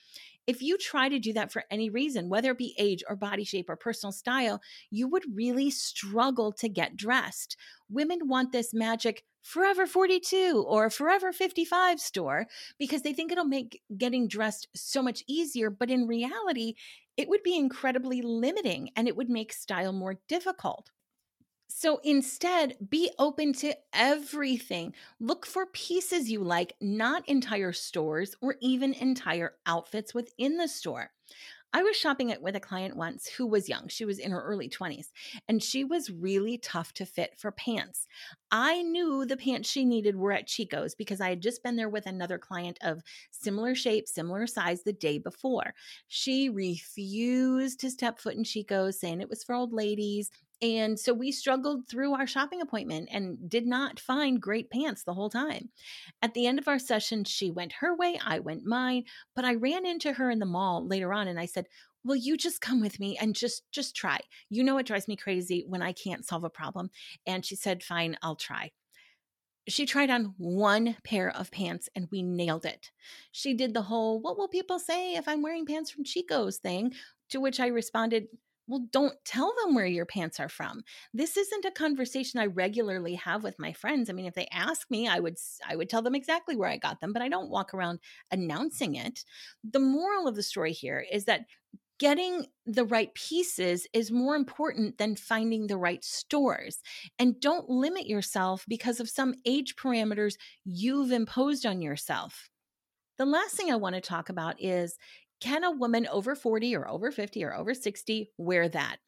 If 0.47 0.63
you 0.63 0.79
try 0.79 1.09
to 1.09 1.19
do 1.19 1.33
that 1.35 1.53
for 1.53 1.65
any 1.71 1.91
reason, 1.91 2.29
whether 2.29 2.53
it 2.53 2.59
be 2.59 2.75
age 2.79 3.05
or 3.09 3.17
body 3.17 3.45
shape 3.45 3.71
or 3.71 3.77
personal 3.77 4.13
style, 4.13 4.61
you 4.91 5.09
would 5.09 5.25
really 5.35 5.71
struggle 5.71 6.53
to 6.55 6.69
get 6.69 6.97
dressed. 6.97 7.57
Women 7.91 8.29
want 8.29 8.53
this 8.53 8.75
magic 8.75 9.25
Forever 9.49 9.87
42 9.87 10.63
or 10.69 10.91
Forever 10.91 11.33
55 11.33 12.01
store 12.01 12.47
because 12.79 13.01
they 13.01 13.15
think 13.15 13.33
it'll 13.33 13.47
make 13.47 13.81
getting 13.97 14.29
dressed 14.29 14.69
so 14.75 15.03
much 15.03 15.25
easier. 15.27 15.71
But 15.71 15.91
in 15.91 16.07
reality, 16.07 16.75
it 17.17 17.31
would 17.31 17.43
be 17.43 17.57
incredibly 17.57 18.21
limiting 18.21 18.91
and 18.95 19.09
it 19.09 19.17
would 19.17 19.31
make 19.31 19.55
style 19.55 19.95
more 19.95 20.17
difficult. 20.29 20.91
So 21.67 21.99
instead, 22.05 22.77
be 22.91 23.11
open 23.19 23.55
to 23.55 23.75
everything. 23.95 24.93
Look 25.19 25.47
for 25.47 25.65
pieces 25.65 26.31
you 26.31 26.45
like, 26.45 26.75
not 26.83 27.27
entire 27.27 27.73
stores 27.73 28.35
or 28.43 28.57
even 28.61 28.93
entire 28.93 29.55
outfits 29.65 30.13
within 30.13 30.59
the 30.59 30.69
store. 30.69 31.11
I 31.73 31.83
was 31.83 31.97
shopping 31.97 32.31
it 32.31 32.41
with 32.41 32.57
a 32.57 32.61
client 32.61 32.97
once 32.97 33.29
who 33.29 33.47
was 33.47 33.69
young. 33.69 33.89
She 33.89 34.07
was 34.07 34.19
in 34.19 34.31
her 34.31 34.43
early 34.43 34.71
20s 34.71 35.09
and 35.49 35.63
she 35.63 35.85
was 35.85 36.11
really 36.11 36.57
tough 36.57 36.95
to 36.95 37.05
fit 37.05 37.35
for 37.37 37.53
pants. 37.53 38.07
I 38.51 38.83
knew 38.83 39.27
the 39.27 39.37
pants 39.37 39.69
she 39.69 39.85
needed 39.85 40.17
were 40.17 40.33
at 40.33 40.47
Chico's 40.47 40.95
because 40.95 41.21
I 41.21 41.29
had 41.29 41.43
just 41.43 41.63
been 41.63 41.77
there 41.77 41.91
with 41.91 42.07
another 42.07 42.39
client 42.39 42.79
of 42.83 43.03
similar 43.31 43.75
shape, 43.75 44.09
similar 44.09 44.47
size 44.47 44.83
the 44.83 44.95
day 44.95 45.19
before. 45.19 45.75
She 46.07 46.49
refused 46.49 47.81
to 47.81 47.91
step 47.91 48.19
foot 48.19 48.37
in 48.37 48.45
Chico's, 48.45 48.99
saying 48.99 49.21
it 49.21 49.29
was 49.29 49.45
for 49.45 49.55
old 49.55 49.73
ladies. 49.75 50.31
And 50.61 50.99
so 50.99 51.15
we 51.15 51.31
struggled 51.31 51.89
through 51.89 52.15
our 52.15 52.27
shopping 52.27 52.61
appointment 52.61 53.09
and 53.13 53.49
did 53.49 53.67
not 53.67 54.01
find 54.01 54.43
great 54.43 54.71
pants 54.71 55.05
the 55.05 55.15
whole 55.15 55.31
time. 55.31 55.71
At 56.21 56.35
the 56.35 56.47
end 56.47 56.59
of 56.59 56.69
our 56.69 56.79
session, 56.79 57.25
she 57.25 57.51
went 57.51 57.75
her 57.75 57.95
way, 57.97 58.19
I 58.25 58.41
went 58.41 58.65
mine, 58.65 59.05
but 59.37 59.45
I 59.45 59.55
ran 59.55 59.87
into 59.87 60.15
her 60.15 60.31
in 60.31 60.41
the 60.41 60.47
mall 60.47 60.87
later 60.87 61.13
on 61.13 61.29
and 61.29 61.39
I 61.39 61.47
said, 61.47 61.67
"Will 62.05 62.17
you 62.17 62.37
just 62.37 62.61
come 62.61 62.81
with 62.81 62.99
me 62.99 63.17
and 63.21 63.37
just 63.37 63.71
just 63.71 63.95
try? 63.95 64.21
You 64.49 64.65
know 64.65 64.79
it 64.79 64.87
drives 64.87 65.09
me 65.09 65.17
crazy 65.17 65.65
when 65.67 65.83
I 65.83 65.93
can't 65.93 66.27
solve 66.27 66.45
a 66.45 66.51
problem." 66.51 66.91
And 67.27 67.45
she 67.47 67.55
said, 67.57 67.85
"Fine, 67.85 68.17
I'll 68.23 68.37
try." 68.37 68.73
She 69.69 69.85
tried 69.87 70.11
on 70.11 70.35
one 70.39 70.97
pair 71.05 71.29
of 71.31 71.51
pants 71.51 71.89
and 71.95 72.09
we 72.11 72.23
nailed 72.23 72.65
it. 72.65 72.91
She 73.33 73.53
did 73.55 73.75
the 73.75 73.83
whole, 73.83 74.19
what 74.19 74.39
will 74.39 74.49
people 74.49 74.79
say 74.79 75.15
if 75.15 75.29
I'm 75.29 75.43
wearing 75.43 75.67
pants 75.67 75.91
from 75.91 76.05
Chico's 76.05 76.57
thing? 76.57 76.95
To 77.31 77.41
which 77.41 77.61
I 77.61 77.67
responded, 77.67 78.29
well, 78.69 78.87
don't 78.93 79.15
tell 79.25 79.53
them 79.65 79.75
where 79.75 79.87
your 79.87 80.07
pants 80.07 80.39
are 80.39 80.49
from. 80.49 80.83
This 81.15 81.37
isn't 81.37 81.65
a 81.65 81.71
conversation 81.71 82.39
I 82.39 82.47
regularly 82.47 83.15
have 83.15 83.43
with 83.43 83.59
my 83.59 83.73
friends. 83.73 84.09
I 84.09 84.13
mean, 84.13 84.27
if 84.27 84.35
they 84.35 84.47
ask 84.53 84.89
me, 84.91 85.09
I 85.09 85.19
would 85.19 85.37
I 85.67 85.75
would 85.75 85.89
tell 85.89 86.03
them 86.03 86.15
exactly 86.15 86.55
where 86.55 86.69
I 86.69 86.77
got 86.77 87.01
them, 87.01 87.13
but 87.13 87.23
I 87.23 87.29
don't 87.29 87.51
walk 87.51 87.73
around 87.73 87.99
announcing 88.31 88.95
it. 88.95 89.25
The 89.69 89.81
moral 89.81 90.29
of 90.29 90.37
the 90.37 90.43
story 90.43 90.73
here 90.73 91.05
is 91.11 91.25
that 91.25 91.47
getting 91.99 92.47
the 92.65 92.85
right 92.85 93.13
pieces 93.15 93.87
is 93.93 94.13
more 94.13 94.37
important 94.37 94.99
than 94.99 95.17
finding 95.17 95.67
the 95.67 95.77
right 95.77 96.05
stores. 96.05 96.81
And 97.19 97.41
don't 97.41 97.69
limit 97.69 98.07
yourself 98.07 98.65
because 98.69 99.01
of 99.01 99.09
some 99.09 99.35
age 99.45 99.77
parameters 99.77 100.35
you've 100.65 101.11
imposed 101.11 101.67
on 101.67 101.83
yourself. 101.83 102.51
The 103.17 103.27
last 103.27 103.57
thing 103.57 103.73
I 103.73 103.77
want 103.77 103.97
to 103.97 104.01
talk 104.01 104.29
about 104.29 104.63
is 104.63 104.97
can 105.41 105.65
a 105.65 105.71
woman 105.71 106.07
over 106.09 106.35
40 106.35 106.75
or 106.77 106.89
over 106.89 107.11
50 107.11 107.45
or 107.45 107.55
over 107.55 107.75
60 107.75 108.31
wear 108.39 108.69
that? 108.69 108.99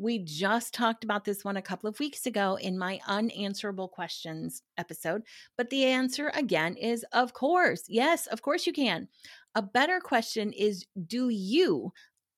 We 0.00 0.18
just 0.18 0.72
talked 0.72 1.04
about 1.04 1.26
this 1.26 1.44
one 1.44 1.58
a 1.58 1.62
couple 1.62 1.86
of 1.86 2.00
weeks 2.00 2.24
ago 2.24 2.54
in 2.54 2.78
my 2.78 3.00
unanswerable 3.06 3.88
questions 3.88 4.62
episode, 4.78 5.22
but 5.58 5.68
the 5.68 5.84
answer 5.84 6.30
again 6.34 6.76
is 6.76 7.04
of 7.12 7.34
course. 7.34 7.84
Yes, 7.86 8.26
of 8.26 8.40
course 8.40 8.66
you 8.66 8.72
can. 8.72 9.08
A 9.54 9.60
better 9.60 10.00
question 10.00 10.54
is 10.54 10.86
do 11.06 11.28
you, 11.28 11.92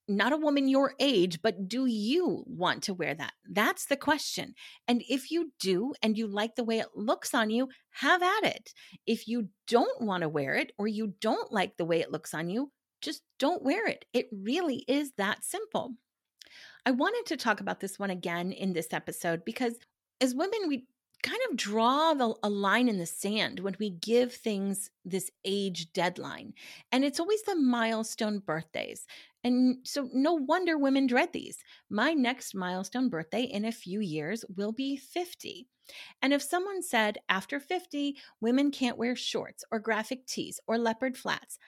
not 0.08 0.32
a 0.32 0.36
woman 0.36 0.66
your 0.66 0.94
age, 0.98 1.40
but 1.40 1.68
do 1.68 1.86
you 1.86 2.42
want 2.48 2.82
to 2.82 2.94
wear 2.94 3.14
that? 3.14 3.32
That's 3.48 3.86
the 3.86 3.96
question. 3.96 4.56
And 4.88 5.04
if 5.08 5.30
you 5.30 5.52
do 5.60 5.94
and 6.02 6.18
you 6.18 6.26
like 6.26 6.56
the 6.56 6.64
way 6.64 6.80
it 6.80 6.96
looks 6.96 7.32
on 7.32 7.48
you, 7.50 7.68
have 7.90 8.22
at 8.24 8.42
it. 8.42 8.72
If 9.06 9.28
you 9.28 9.50
don't 9.68 10.00
want 10.00 10.22
to 10.22 10.28
wear 10.28 10.54
it 10.54 10.72
or 10.78 10.88
you 10.88 11.14
don't 11.20 11.52
like 11.52 11.76
the 11.76 11.84
way 11.84 12.00
it 12.00 12.10
looks 12.10 12.34
on 12.34 12.50
you, 12.50 12.72
just 13.02 13.22
don't 13.38 13.62
wear 13.62 13.86
it. 13.86 14.04
It 14.12 14.28
really 14.32 14.84
is 14.88 15.12
that 15.18 15.44
simple. 15.44 15.94
I 16.86 16.90
wanted 16.90 17.26
to 17.26 17.36
talk 17.36 17.60
about 17.60 17.80
this 17.80 17.98
one 17.98 18.10
again 18.10 18.52
in 18.52 18.72
this 18.72 18.92
episode 18.92 19.44
because 19.44 19.74
as 20.20 20.34
women, 20.34 20.68
we 20.68 20.86
kind 21.22 21.40
of 21.50 21.56
draw 21.56 22.14
the, 22.14 22.34
a 22.42 22.50
line 22.50 22.88
in 22.88 22.98
the 22.98 23.06
sand 23.06 23.60
when 23.60 23.76
we 23.78 23.90
give 23.90 24.32
things 24.32 24.90
this 25.04 25.30
age 25.44 25.92
deadline. 25.92 26.52
And 26.90 27.04
it's 27.04 27.20
always 27.20 27.42
the 27.42 27.54
milestone 27.54 28.40
birthdays. 28.40 29.06
And 29.44 29.78
so, 29.84 30.08
no 30.12 30.34
wonder 30.34 30.78
women 30.78 31.06
dread 31.06 31.32
these. 31.32 31.58
My 31.90 32.12
next 32.12 32.54
milestone 32.54 33.08
birthday 33.08 33.42
in 33.42 33.64
a 33.64 33.72
few 33.72 34.00
years 34.00 34.44
will 34.56 34.72
be 34.72 34.96
50. 34.96 35.66
And 36.22 36.32
if 36.32 36.42
someone 36.42 36.82
said 36.82 37.18
after 37.28 37.58
50, 37.58 38.16
women 38.40 38.70
can't 38.70 38.98
wear 38.98 39.16
shorts 39.16 39.64
or 39.72 39.80
graphic 39.80 40.26
tees 40.26 40.60
or 40.66 40.78
leopard 40.78 41.16
flats, 41.16 41.58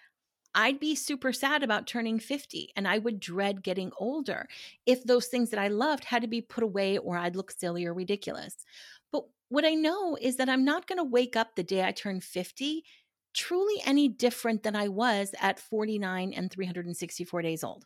I'd 0.54 0.78
be 0.78 0.94
super 0.94 1.32
sad 1.32 1.62
about 1.62 1.86
turning 1.86 2.18
50 2.18 2.72
and 2.76 2.86
I 2.86 2.98
would 2.98 3.20
dread 3.20 3.62
getting 3.62 3.90
older 3.98 4.48
if 4.86 5.04
those 5.04 5.26
things 5.26 5.50
that 5.50 5.58
I 5.58 5.68
loved 5.68 6.04
had 6.04 6.22
to 6.22 6.28
be 6.28 6.40
put 6.40 6.62
away 6.62 6.96
or 6.98 7.16
I'd 7.16 7.36
look 7.36 7.50
silly 7.50 7.84
or 7.84 7.94
ridiculous. 7.94 8.64
But 9.10 9.24
what 9.48 9.64
I 9.64 9.74
know 9.74 10.16
is 10.20 10.36
that 10.36 10.48
I'm 10.48 10.64
not 10.64 10.86
going 10.86 10.98
to 10.98 11.04
wake 11.04 11.36
up 11.36 11.54
the 11.54 11.62
day 11.62 11.84
I 11.84 11.92
turn 11.92 12.20
50 12.20 12.84
truly 13.34 13.82
any 13.84 14.08
different 14.08 14.62
than 14.62 14.76
I 14.76 14.88
was 14.88 15.34
at 15.40 15.58
49 15.58 16.32
and 16.32 16.50
364 16.50 17.42
days 17.42 17.64
old. 17.64 17.84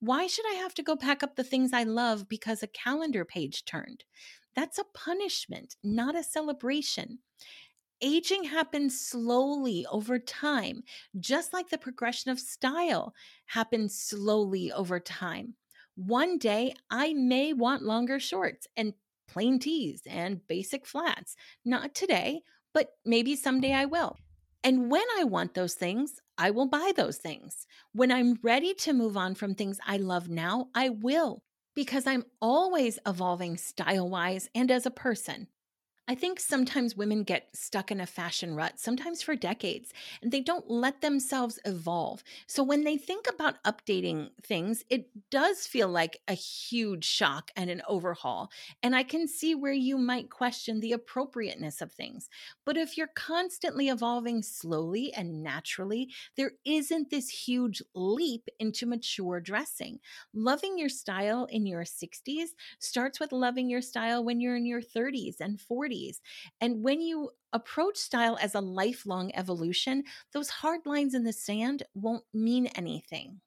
Why 0.00 0.28
should 0.28 0.46
I 0.48 0.54
have 0.54 0.74
to 0.74 0.82
go 0.82 0.96
pack 0.96 1.24
up 1.24 1.34
the 1.34 1.42
things 1.42 1.72
I 1.72 1.82
love 1.82 2.28
because 2.28 2.62
a 2.62 2.68
calendar 2.68 3.24
page 3.24 3.64
turned? 3.64 4.04
That's 4.54 4.78
a 4.78 4.84
punishment, 4.94 5.76
not 5.82 6.16
a 6.16 6.22
celebration. 6.22 7.18
Aging 8.00 8.44
happens 8.44 9.00
slowly 9.00 9.84
over 9.90 10.18
time, 10.18 10.84
just 11.18 11.52
like 11.52 11.70
the 11.70 11.78
progression 11.78 12.30
of 12.30 12.38
style 12.38 13.12
happens 13.46 13.98
slowly 13.98 14.70
over 14.70 15.00
time. 15.00 15.54
One 15.96 16.38
day, 16.38 16.74
I 16.90 17.12
may 17.12 17.52
want 17.52 17.82
longer 17.82 18.20
shorts 18.20 18.68
and 18.76 18.94
plain 19.26 19.58
tees 19.58 20.02
and 20.06 20.46
basic 20.46 20.86
flats. 20.86 21.34
Not 21.64 21.94
today, 21.94 22.42
but 22.72 22.92
maybe 23.04 23.34
someday 23.34 23.72
I 23.72 23.86
will. 23.86 24.16
And 24.62 24.90
when 24.90 25.04
I 25.18 25.24
want 25.24 25.54
those 25.54 25.74
things, 25.74 26.20
I 26.36 26.50
will 26.50 26.66
buy 26.66 26.92
those 26.96 27.16
things. 27.16 27.66
When 27.92 28.12
I'm 28.12 28.38
ready 28.42 28.74
to 28.74 28.92
move 28.92 29.16
on 29.16 29.34
from 29.34 29.54
things 29.54 29.80
I 29.84 29.96
love 29.96 30.28
now, 30.28 30.68
I 30.74 30.90
will, 30.90 31.42
because 31.74 32.06
I'm 32.06 32.24
always 32.40 32.98
evolving 33.06 33.56
style 33.56 34.08
wise 34.08 34.48
and 34.54 34.70
as 34.70 34.86
a 34.86 34.90
person. 34.90 35.48
I 36.10 36.14
think 36.14 36.40
sometimes 36.40 36.96
women 36.96 37.22
get 37.22 37.54
stuck 37.54 37.90
in 37.90 38.00
a 38.00 38.06
fashion 38.06 38.54
rut, 38.54 38.80
sometimes 38.80 39.20
for 39.20 39.36
decades, 39.36 39.92
and 40.22 40.32
they 40.32 40.40
don't 40.40 40.70
let 40.70 41.02
themselves 41.02 41.58
evolve. 41.66 42.24
So 42.46 42.62
when 42.62 42.84
they 42.84 42.96
think 42.96 43.26
about 43.28 43.62
updating 43.64 44.30
things, 44.42 44.82
it 44.88 45.10
does 45.30 45.66
feel 45.66 45.88
like 45.88 46.22
a 46.26 46.32
huge 46.32 47.04
shock 47.04 47.50
and 47.56 47.68
an 47.68 47.82
overhaul. 47.86 48.50
And 48.82 48.96
I 48.96 49.02
can 49.02 49.28
see 49.28 49.54
where 49.54 49.72
you 49.74 49.98
might 49.98 50.30
question 50.30 50.80
the 50.80 50.92
appropriateness 50.92 51.82
of 51.82 51.92
things. 51.92 52.30
But 52.64 52.78
if 52.78 52.96
you're 52.96 53.08
constantly 53.14 53.88
evolving 53.88 54.42
slowly 54.42 55.12
and 55.12 55.42
naturally, 55.42 56.10
there 56.36 56.52
isn't 56.64 57.10
this 57.10 57.28
huge 57.28 57.82
leap 57.94 58.48
into 58.58 58.86
mature 58.86 59.40
dressing. 59.40 60.00
Loving 60.32 60.78
your 60.78 60.88
style 60.88 61.44
in 61.50 61.66
your 61.66 61.84
60s 61.84 62.54
starts 62.78 63.20
with 63.20 63.32
loving 63.32 63.68
your 63.68 63.82
style 63.82 64.24
when 64.24 64.40
you're 64.40 64.56
in 64.56 64.66
your 64.66 64.80
30s 64.82 65.36
and 65.40 65.58
40s 65.58 65.97
and 66.60 66.82
when 66.82 67.00
you 67.00 67.30
approach 67.52 67.96
style 67.96 68.38
as 68.40 68.54
a 68.54 68.60
lifelong 68.60 69.30
evolution, 69.34 70.04
those 70.32 70.48
hard 70.48 70.80
lines 70.84 71.14
in 71.14 71.24
the 71.24 71.32
sand 71.32 71.82
won't 71.94 72.24
mean 72.32 72.66
anything. 72.68 73.40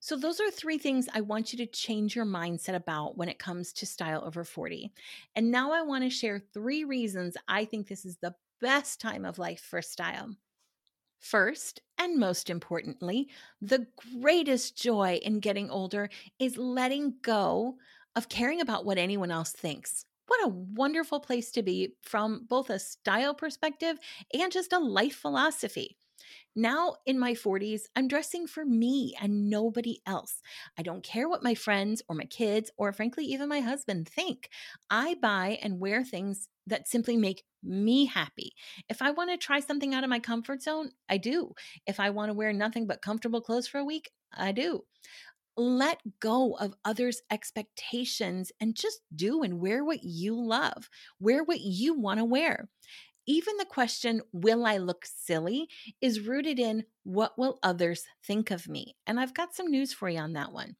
So, 0.00 0.16
those 0.16 0.40
are 0.40 0.50
three 0.50 0.78
things 0.78 1.08
I 1.12 1.20
want 1.20 1.52
you 1.52 1.58
to 1.58 1.66
change 1.66 2.14
your 2.14 2.24
mindset 2.24 2.74
about 2.74 3.16
when 3.16 3.28
it 3.28 3.38
comes 3.38 3.72
to 3.74 3.86
style 3.86 4.22
over 4.24 4.44
40. 4.44 4.92
And 5.34 5.50
now 5.50 5.72
I 5.72 5.82
want 5.82 6.04
to 6.04 6.10
share 6.10 6.40
three 6.54 6.84
reasons 6.84 7.36
I 7.48 7.64
think 7.64 7.88
this 7.88 8.04
is 8.04 8.16
the 8.18 8.34
best 8.60 9.00
time 9.00 9.24
of 9.24 9.38
life 9.38 9.60
for 9.60 9.82
style. 9.82 10.36
First, 11.20 11.80
and 11.98 12.18
most 12.18 12.48
importantly, 12.48 13.28
the 13.60 13.86
greatest 14.20 14.80
joy 14.80 15.20
in 15.22 15.40
getting 15.40 15.70
older 15.70 16.10
is 16.38 16.56
letting 16.56 17.16
go 17.22 17.76
of 18.14 18.28
caring 18.28 18.60
about 18.60 18.84
what 18.84 18.98
anyone 18.98 19.30
else 19.30 19.52
thinks. 19.52 20.04
What 20.28 20.44
a 20.44 20.48
wonderful 20.48 21.20
place 21.20 21.50
to 21.52 21.62
be 21.62 21.96
from 22.02 22.46
both 22.48 22.70
a 22.70 22.78
style 22.78 23.34
perspective 23.34 23.98
and 24.32 24.52
just 24.52 24.72
a 24.72 24.78
life 24.78 25.16
philosophy. 25.16 25.96
Now 26.56 26.96
in 27.06 27.18
my 27.18 27.34
40s, 27.34 27.88
I'm 27.96 28.08
dressing 28.08 28.46
for 28.46 28.64
me 28.64 29.14
and 29.20 29.48
nobody 29.50 30.00
else. 30.06 30.42
I 30.78 30.82
don't 30.82 31.04
care 31.04 31.28
what 31.28 31.42
my 31.42 31.54
friends 31.54 32.02
or 32.08 32.16
my 32.16 32.24
kids 32.24 32.70
or 32.76 32.92
frankly 32.92 33.24
even 33.26 33.48
my 33.48 33.60
husband 33.60 34.08
think. 34.08 34.50
I 34.90 35.14
buy 35.22 35.58
and 35.62 35.80
wear 35.80 36.04
things 36.04 36.48
that 36.66 36.88
simply 36.88 37.16
make 37.16 37.44
me 37.62 38.06
happy. 38.06 38.52
If 38.88 39.02
I 39.02 39.12
want 39.12 39.30
to 39.30 39.36
try 39.38 39.60
something 39.60 39.94
out 39.94 40.04
of 40.04 40.10
my 40.10 40.20
comfort 40.20 40.62
zone, 40.62 40.90
I 41.08 41.18
do. 41.18 41.54
If 41.86 42.00
I 42.00 42.10
want 42.10 42.30
to 42.30 42.34
wear 42.34 42.52
nothing 42.52 42.86
but 42.86 43.02
comfortable 43.02 43.40
clothes 43.40 43.68
for 43.68 43.78
a 43.78 43.84
week, 43.84 44.10
I 44.32 44.52
do 44.52 44.84
let 45.58 46.00
go 46.20 46.56
of 46.60 46.74
others' 46.84 47.22
expectations 47.30 48.52
and 48.60 48.74
just 48.74 49.00
do 49.14 49.42
and 49.42 49.60
wear 49.60 49.84
what 49.84 50.04
you 50.04 50.34
love, 50.40 50.88
wear 51.18 51.42
what 51.42 51.60
you 51.60 51.94
want 51.94 52.18
to 52.18 52.24
wear. 52.24 52.68
Even 53.26 53.58
the 53.58 53.66
question, 53.66 54.22
will 54.32 54.64
I 54.64 54.78
look 54.78 55.04
silly, 55.04 55.68
is 56.00 56.20
rooted 56.20 56.58
in 56.58 56.84
what 57.02 57.36
will 57.36 57.58
others 57.62 58.04
think 58.24 58.50
of 58.50 58.68
me? 58.68 58.96
And 59.06 59.20
I've 59.20 59.34
got 59.34 59.54
some 59.54 59.70
news 59.70 59.92
for 59.92 60.08
you 60.08 60.18
on 60.18 60.32
that 60.32 60.52
one. 60.52 60.76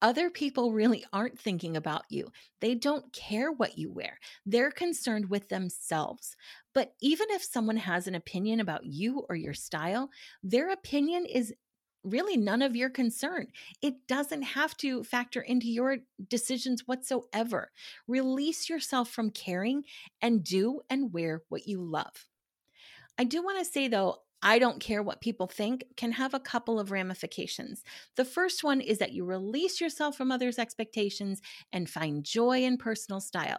Other 0.00 0.30
people 0.30 0.72
really 0.72 1.04
aren't 1.12 1.40
thinking 1.40 1.76
about 1.76 2.04
you. 2.08 2.28
They 2.60 2.76
don't 2.76 3.12
care 3.12 3.50
what 3.50 3.76
you 3.76 3.90
wear. 3.90 4.18
They're 4.46 4.70
concerned 4.70 5.28
with 5.28 5.48
themselves. 5.48 6.36
But 6.72 6.94
even 7.00 7.26
if 7.30 7.42
someone 7.42 7.78
has 7.78 8.06
an 8.06 8.14
opinion 8.14 8.60
about 8.60 8.86
you 8.86 9.26
or 9.28 9.34
your 9.34 9.54
style, 9.54 10.08
their 10.42 10.70
opinion 10.70 11.26
is 11.26 11.52
really 12.04 12.36
none 12.36 12.62
of 12.62 12.76
your 12.76 12.90
concern. 12.90 13.48
It 13.82 14.06
doesn't 14.06 14.42
have 14.42 14.76
to 14.78 15.04
factor 15.04 15.40
into 15.40 15.68
your 15.68 15.98
decisions 16.28 16.86
whatsoever. 16.86 17.70
Release 18.06 18.68
yourself 18.68 19.10
from 19.10 19.30
caring 19.30 19.84
and 20.22 20.44
do 20.44 20.80
and 20.88 21.12
wear 21.12 21.42
what 21.48 21.66
you 21.66 21.82
love. 21.82 22.26
I 23.18 23.24
do 23.24 23.42
want 23.42 23.58
to 23.58 23.64
say 23.64 23.88
though, 23.88 24.18
I 24.40 24.60
don't 24.60 24.80
care 24.80 25.02
what 25.02 25.20
people 25.20 25.48
think 25.48 25.84
can 25.96 26.12
have 26.12 26.32
a 26.32 26.40
couple 26.40 26.78
of 26.78 26.92
ramifications. 26.92 27.82
The 28.16 28.24
first 28.24 28.62
one 28.62 28.80
is 28.80 28.98
that 28.98 29.12
you 29.12 29.24
release 29.24 29.80
yourself 29.80 30.16
from 30.16 30.30
others' 30.30 30.60
expectations 30.60 31.40
and 31.72 31.90
find 31.90 32.22
joy 32.22 32.62
in 32.62 32.76
personal 32.76 33.20
style. 33.20 33.58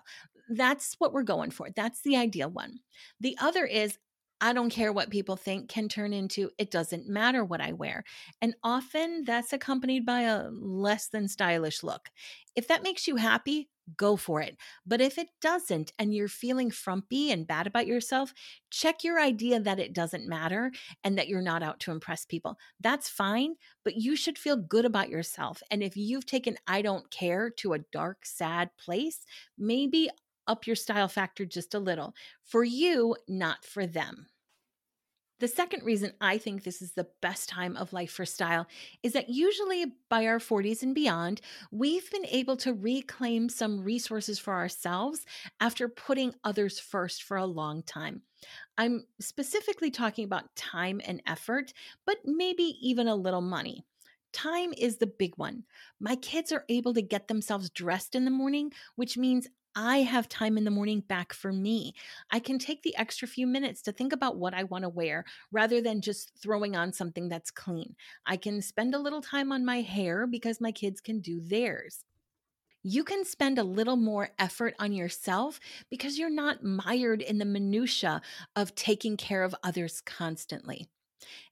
That's 0.50 0.96
what 0.98 1.12
we're 1.12 1.24
going 1.24 1.52
for. 1.52 1.68
That's 1.76 2.02
the 2.02 2.16
ideal 2.16 2.50
one. 2.50 2.80
The 3.20 3.38
other 3.42 3.66
is 3.66 3.98
I 4.42 4.54
don't 4.54 4.70
care 4.70 4.94
what 4.94 5.10
people 5.10 5.36
think 5.36 5.70
can 5.70 5.90
turn 5.90 6.14
into 6.14 6.52
it 6.58 6.72
doesn't 6.72 7.10
matter 7.10 7.44
what 7.44 7.62
I 7.62 7.74
wear. 7.74 8.04
And 8.42 8.56
often 8.64 9.24
that's 9.26 9.52
accompanied 9.54 10.06
by 10.06 10.22
a 10.22 10.50
less 10.50 11.08
than 11.10 11.28
stylish 11.28 11.84
look. 11.84 12.10
If 12.56 12.68
that 12.68 12.84
makes 12.84 13.08
you 13.08 13.18
happy, 13.18 13.70
go 13.98 14.16
for 14.16 14.42
it. 14.42 14.56
But 14.86 15.02
if 15.02 15.18
it 15.18 15.30
doesn't 15.42 15.94
and 16.00 16.14
you're 16.14 16.28
feeling 16.28 16.72
frumpy 16.72 17.32
and 17.32 17.48
bad 17.48 17.68
about 17.68 17.88
yourself, 17.88 18.34
check 18.70 19.04
your 19.04 19.20
idea 19.20 19.60
that 19.60 19.80
it 19.80 19.94
doesn't 19.94 20.28
matter 20.28 20.72
and 21.04 21.18
that 21.18 21.28
you're 21.28 21.42
not 21.42 21.64
out 21.64 21.80
to 21.82 21.92
impress 21.92 22.26
people. 22.26 22.58
That's 22.80 23.10
fine, 23.10 23.56
but 23.84 23.96
you 23.96 24.16
should 24.16 24.38
feel 24.38 24.58
good 24.58 24.86
about 24.86 25.10
yourself. 25.10 25.62
And 25.72 25.82
if 25.84 25.98
you've 25.98 26.26
taken 26.26 26.58
I 26.68 26.82
don't 26.82 27.10
care 27.10 27.50
to 27.58 27.74
a 27.74 27.80
dark, 27.80 28.26
sad 28.26 28.70
place, 28.78 29.26
maybe 29.58 30.10
up 30.50 30.68
your 30.68 30.76
style 30.76 31.08
factor 31.08 31.46
just 31.46 31.74
a 31.74 31.80
little 31.80 32.14
for 32.44 32.66
you, 32.66 33.16
not 33.30 33.64
for 33.64 33.88
them. 33.88 34.28
The 35.40 35.48
second 35.48 35.84
reason 35.84 36.12
I 36.20 36.38
think 36.38 36.64
this 36.64 36.82
is 36.82 36.92
the 36.92 37.08
best 37.22 37.48
time 37.48 37.78
of 37.78 37.94
life 37.94 38.12
for 38.12 38.26
style 38.26 38.68
is 39.04 39.14
that 39.14 39.30
usually 39.30 39.94
by 40.10 40.26
our 40.26 40.40
40s 40.40 40.84
and 40.84 40.94
beyond, 40.94 41.40
we've 41.72 42.12
been 42.12 42.26
able 42.26 42.58
to 42.58 42.74
reclaim 42.74 43.48
some 43.48 43.82
resources 43.82 44.38
for 44.38 44.54
ourselves 44.54 45.26
after 45.62 45.88
putting 45.88 46.36
others 46.44 46.78
first 46.78 47.24
for 47.24 47.38
a 47.38 47.46
long 47.46 47.84
time. 47.84 48.22
I'm 48.78 49.06
specifically 49.22 49.92
talking 49.92 50.26
about 50.26 50.54
time 50.58 51.00
and 51.06 51.22
effort, 51.26 51.72
but 52.06 52.18
maybe 52.26 52.76
even 52.82 53.08
a 53.08 53.16
little 53.16 53.42
money. 53.42 53.86
Time 54.34 54.74
is 54.78 54.98
the 54.98 55.08
big 55.08 55.34
one. 55.38 55.64
My 56.02 56.18
kids 56.18 56.52
are 56.52 56.66
able 56.70 56.94
to 56.94 57.02
get 57.02 57.30
themselves 57.30 57.70
dressed 57.70 58.14
in 58.14 58.26
the 58.26 58.32
morning, 58.32 58.74
which 58.96 59.18
means 59.18 59.48
I 59.82 60.00
have 60.00 60.28
time 60.28 60.58
in 60.58 60.66
the 60.66 60.72
morning 60.72 61.00
back 61.00 61.32
for 61.32 61.54
me. 61.54 61.94
I 62.32 62.40
can 62.40 62.60
take 62.60 62.84
the 62.84 62.96
extra 62.98 63.28
few 63.30 63.48
minutes 63.48 63.82
to 63.84 63.94
think 63.94 64.12
about 64.12 64.36
what 64.38 64.54
I 64.54 64.66
want 64.66 64.82
to 64.84 64.90
wear 64.90 65.24
rather 65.54 65.82
than 65.82 66.02
just 66.02 66.34
throwing 66.38 66.76
on 66.76 66.92
something 66.92 67.30
that's 67.30 67.50
clean. 67.50 67.96
I 68.26 68.36
can 68.36 68.62
spend 68.62 68.94
a 68.94 69.00
little 69.00 69.22
time 69.22 69.54
on 69.54 69.64
my 69.64 69.80
hair 69.80 70.28
because 70.28 70.60
my 70.60 70.74
kids 70.74 71.00
can 71.00 71.22
do 71.22 71.40
theirs. 71.40 72.04
You 72.84 73.04
can 73.06 73.26
spend 73.26 73.58
a 73.60 73.64
little 73.64 73.98
more 73.98 74.32
effort 74.40 74.76
on 74.80 74.94
yourself 74.94 75.60
because 75.90 76.20
you're 76.20 76.30
not 76.30 76.64
mired 76.64 77.22
in 77.22 77.38
the 77.38 77.46
minutia 77.46 78.22
of 78.56 78.76
taking 78.76 79.18
care 79.18 79.44
of 79.44 79.56
others 79.64 80.02
constantly. 80.02 80.90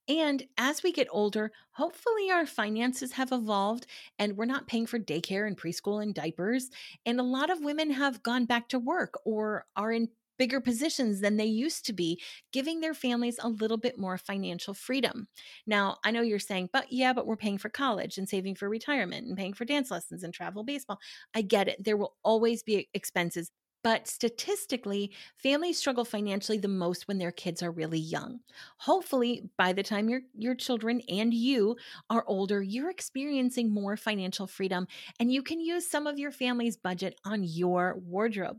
And 0.07 0.43
as 0.57 0.83
we 0.83 0.91
get 0.91 1.07
older, 1.11 1.51
hopefully 1.71 2.29
our 2.31 2.45
finances 2.45 3.13
have 3.13 3.31
evolved 3.31 3.85
and 4.17 4.37
we're 4.37 4.45
not 4.45 4.67
paying 4.67 4.85
for 4.85 4.99
daycare 4.99 5.47
and 5.47 5.57
preschool 5.57 6.01
and 6.01 6.13
diapers. 6.13 6.69
And 7.05 7.19
a 7.19 7.23
lot 7.23 7.49
of 7.49 7.63
women 7.63 7.91
have 7.91 8.23
gone 8.23 8.45
back 8.45 8.69
to 8.69 8.79
work 8.79 9.19
or 9.25 9.65
are 9.75 9.91
in 9.91 10.09
bigger 10.37 10.61
positions 10.61 11.19
than 11.19 11.37
they 11.37 11.45
used 11.45 11.85
to 11.85 11.93
be, 11.93 12.21
giving 12.53 12.79
their 12.79 12.93
families 12.93 13.39
a 13.41 13.49
little 13.49 13.77
bit 13.77 13.97
more 13.97 14.17
financial 14.19 14.73
freedom. 14.73 15.27
Now, 15.65 15.97
I 16.03 16.11
know 16.11 16.21
you're 16.21 16.37
saying, 16.39 16.69
but 16.71 16.91
yeah, 16.91 17.11
but 17.13 17.25
we're 17.25 17.35
paying 17.35 17.57
for 17.57 17.69
college 17.69 18.17
and 18.17 18.29
saving 18.29 18.55
for 18.55 18.69
retirement 18.69 19.25
and 19.27 19.35
paying 19.35 19.53
for 19.53 19.65
dance 19.65 19.89
lessons 19.89 20.23
and 20.23 20.33
travel 20.33 20.63
baseball. 20.63 20.99
I 21.33 21.41
get 21.41 21.67
it. 21.67 21.83
There 21.83 21.97
will 21.97 22.15
always 22.23 22.61
be 22.61 22.87
expenses 22.93 23.51
But 23.83 24.07
statistically, 24.07 25.11
families 25.37 25.77
struggle 25.77 26.03
financially 26.03 26.57
the 26.57 26.67
most 26.67 27.07
when 27.07 27.19
their 27.19 27.31
kids 27.31 27.63
are 27.63 27.71
really 27.71 27.99
young. 27.99 28.39
Hopefully, 28.79 29.49
by 29.57 29.71
the 29.73 29.83
time 29.83 30.09
your, 30.09 30.21
your 30.35 30.55
children 30.55 31.01
and 31.07 31.33
you 31.33 31.77
are 32.09 32.25
older, 32.27 32.61
you're 32.61 32.89
experiencing 32.89 33.73
more 33.73 33.95
financial 33.95 34.47
freedom 34.47 34.87
and 35.19 35.31
you 35.31 35.41
can 35.41 35.59
use 35.59 35.89
some 35.89 36.07
of 36.07 36.19
your 36.19 36.31
family's 36.31 36.75
budget 36.75 37.19
on 37.23 37.43
your 37.43 37.97
wardrobe. 38.05 38.57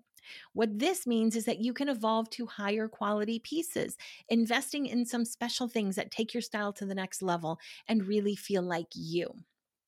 What 0.53 0.79
this 0.79 1.07
means 1.07 1.37
is 1.37 1.45
that 1.47 1.61
you 1.61 1.73
can 1.73 1.89
evolve 1.89 2.31
to 2.31 2.47
higher 2.47 2.89
quality 2.89 3.39
pieces, 3.39 3.97
investing 4.29 4.87
in 4.87 5.05
some 5.05 5.25
special 5.25 5.69
things 5.69 5.97
that 5.97 6.11
take 6.11 6.35
your 6.35 6.43
style 6.43 6.73
to 6.75 6.87
the 6.87 6.95
next 6.95 7.23
level 7.23 7.59
and 7.87 8.07
really 8.07 8.37
feel 8.37 8.63
like 8.63 8.89
you. 8.95 9.33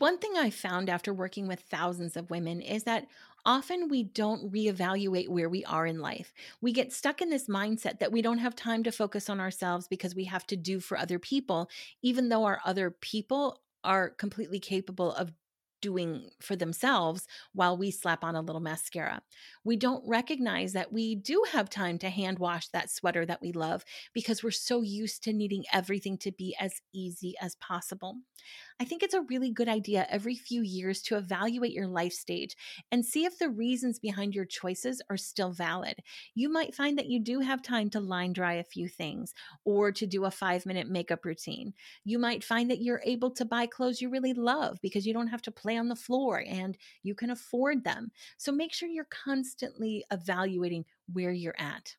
One 0.00 0.16
thing 0.16 0.32
I 0.34 0.48
found 0.48 0.88
after 0.88 1.12
working 1.12 1.46
with 1.46 1.60
thousands 1.60 2.16
of 2.16 2.30
women 2.30 2.62
is 2.62 2.84
that 2.84 3.06
often 3.44 3.88
we 3.88 4.02
don't 4.02 4.50
reevaluate 4.50 5.28
where 5.28 5.50
we 5.50 5.62
are 5.66 5.84
in 5.86 6.00
life. 6.00 6.32
We 6.62 6.72
get 6.72 6.90
stuck 6.92 7.20
in 7.20 7.28
this 7.28 7.48
mindset 7.48 7.98
that 7.98 8.10
we 8.10 8.22
don't 8.22 8.38
have 8.38 8.56
time 8.56 8.82
to 8.84 8.92
focus 8.92 9.28
on 9.28 9.40
ourselves 9.40 9.88
because 9.88 10.14
we 10.14 10.24
have 10.24 10.46
to 10.46 10.56
do 10.56 10.80
for 10.80 10.96
other 10.96 11.18
people, 11.18 11.68
even 12.02 12.30
though 12.30 12.44
our 12.46 12.62
other 12.64 12.90
people 12.90 13.60
are 13.84 14.08
completely 14.08 14.58
capable 14.58 15.12
of 15.12 15.32
doing 15.80 16.30
for 16.40 16.56
themselves 16.56 17.26
while 17.52 17.76
we 17.76 17.90
slap 17.90 18.24
on 18.24 18.34
a 18.34 18.40
little 18.40 18.60
mascara. 18.60 19.22
We 19.64 19.76
don't 19.76 20.06
recognize 20.06 20.72
that 20.72 20.92
we 20.92 21.14
do 21.14 21.44
have 21.52 21.70
time 21.70 21.98
to 21.98 22.10
hand 22.10 22.38
wash 22.38 22.68
that 22.68 22.90
sweater 22.90 23.26
that 23.26 23.42
we 23.42 23.52
love 23.52 23.84
because 24.14 24.42
we're 24.42 24.50
so 24.50 24.82
used 24.82 25.22
to 25.24 25.32
needing 25.32 25.64
everything 25.72 26.18
to 26.18 26.32
be 26.32 26.56
as 26.58 26.80
easy 26.92 27.34
as 27.40 27.54
possible. 27.56 28.16
I 28.80 28.84
think 28.84 29.02
it's 29.02 29.14
a 29.14 29.22
really 29.28 29.50
good 29.50 29.68
idea 29.68 30.06
every 30.08 30.34
few 30.34 30.62
years 30.62 31.02
to 31.02 31.16
evaluate 31.16 31.72
your 31.72 31.86
life 31.86 32.14
stage 32.14 32.56
and 32.90 33.04
see 33.04 33.26
if 33.26 33.38
the 33.38 33.50
reasons 33.50 33.98
behind 33.98 34.34
your 34.34 34.46
choices 34.46 35.02
are 35.10 35.18
still 35.18 35.52
valid. 35.52 35.96
You 36.34 36.48
might 36.50 36.74
find 36.74 36.96
that 36.98 37.10
you 37.10 37.20
do 37.20 37.40
have 37.40 37.62
time 37.62 37.90
to 37.90 38.00
line 38.00 38.32
dry 38.32 38.54
a 38.54 38.64
few 38.64 38.88
things 38.88 39.34
or 39.64 39.92
to 39.92 40.06
do 40.06 40.24
a 40.24 40.30
five 40.30 40.64
minute 40.64 40.88
makeup 40.88 41.24
routine. 41.24 41.74
You 42.04 42.18
might 42.18 42.42
find 42.42 42.70
that 42.70 42.80
you're 42.80 43.02
able 43.04 43.30
to 43.32 43.44
buy 43.44 43.66
clothes 43.66 44.00
you 44.00 44.08
really 44.08 44.32
love 44.32 44.78
because 44.80 45.06
you 45.06 45.12
don't 45.12 45.28
have 45.28 45.42
to 45.42 45.50
play 45.50 45.69
on 45.76 45.88
the 45.88 45.96
floor 45.96 46.44
and 46.46 46.76
you 47.02 47.14
can 47.14 47.30
afford 47.30 47.84
them. 47.84 48.10
So 48.36 48.52
make 48.52 48.72
sure 48.72 48.88
you're 48.88 49.06
constantly 49.10 50.04
evaluating 50.10 50.84
where 51.12 51.32
you're 51.32 51.54
at. 51.58 51.94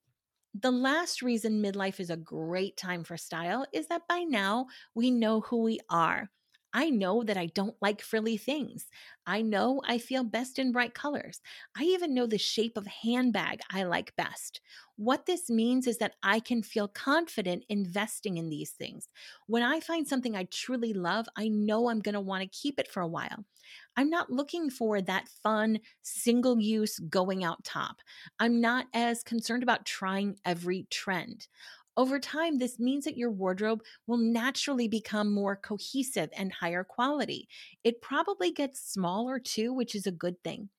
The 0.60 0.72
last 0.72 1.22
reason 1.22 1.64
midlife 1.64 2.00
is 2.00 2.10
a 2.10 2.18
great 2.18 2.76
time 2.76 3.04
for 3.04 3.16
style 3.16 3.66
is 3.74 3.88
that 3.88 4.08
by 4.10 4.20
now 4.20 4.68
we 4.96 5.10
know 5.10 5.42
who 5.42 5.62
we 5.62 5.80
are. 5.90 6.30
I 6.74 6.90
know 6.90 7.24
that 7.24 7.38
I 7.38 7.48
don't 7.48 7.76
like 7.82 8.02
frilly 8.02 8.38
things. 8.38 8.88
I 9.26 9.42
know 9.42 9.82
I 9.86 9.98
feel 9.98 10.24
best 10.24 10.58
in 10.58 10.72
bright 10.72 10.94
colors. 10.94 11.42
I 11.78 11.84
even 11.84 12.14
know 12.14 12.26
the 12.28 12.38
shape 12.38 12.78
of 12.78 12.88
handbag 12.88 13.60
I 13.70 13.84
like 13.84 14.16
best. 14.16 14.62
What 14.96 15.26
this 15.26 15.50
means 15.50 15.88
is 15.88 15.98
that 15.98 16.16
I 16.24 16.40
can 16.40 16.64
feel 16.64 16.88
confident 16.88 17.66
investing 17.68 18.38
in 18.38 18.50
these 18.50 18.72
things. 18.72 19.10
When 19.48 19.64
I 19.64 19.80
find 19.80 20.08
something 20.08 20.36
I 20.36 20.46
truly 20.46 20.94
love, 20.94 21.28
I 21.36 21.48
know 21.50 21.90
I'm 21.90 22.00
going 22.00 22.14
to 22.14 22.22
want 22.22 22.44
to 22.44 22.58
keep 22.58 22.80
it 22.80 22.88
for 22.88 23.02
a 23.02 23.08
while. 23.08 23.46
I'm 23.98 24.10
not 24.10 24.32
looking 24.32 24.70
for 24.70 25.02
that 25.02 25.28
fun, 25.28 25.80
single 26.02 26.60
use 26.60 27.00
going 27.00 27.44
out 27.44 27.64
top. 27.64 27.98
I'm 28.40 28.62
not 28.62 28.88
as 28.94 29.24
concerned 29.24 29.64
about 29.64 29.86
trying 29.86 30.38
every 30.46 30.88
trend. 30.90 31.48
Over 31.98 32.20
time, 32.20 32.58
this 32.58 32.80
means 32.80 33.06
that 33.06 33.18
your 33.18 33.32
wardrobe 33.32 33.84
will 34.08 34.18
naturally 34.18 34.88
become 34.90 35.32
more 35.32 35.56
cohesive 35.56 36.30
and 36.36 36.52
higher 36.52 36.84
quality. 36.84 37.48
It 37.84 38.02
probably 38.02 38.52
gets 38.52 38.82
smaller 38.82 39.40
too, 39.40 39.74
which 39.74 39.96
is 39.96 40.06
a 40.08 40.12
good 40.12 40.44
thing. 40.44 40.70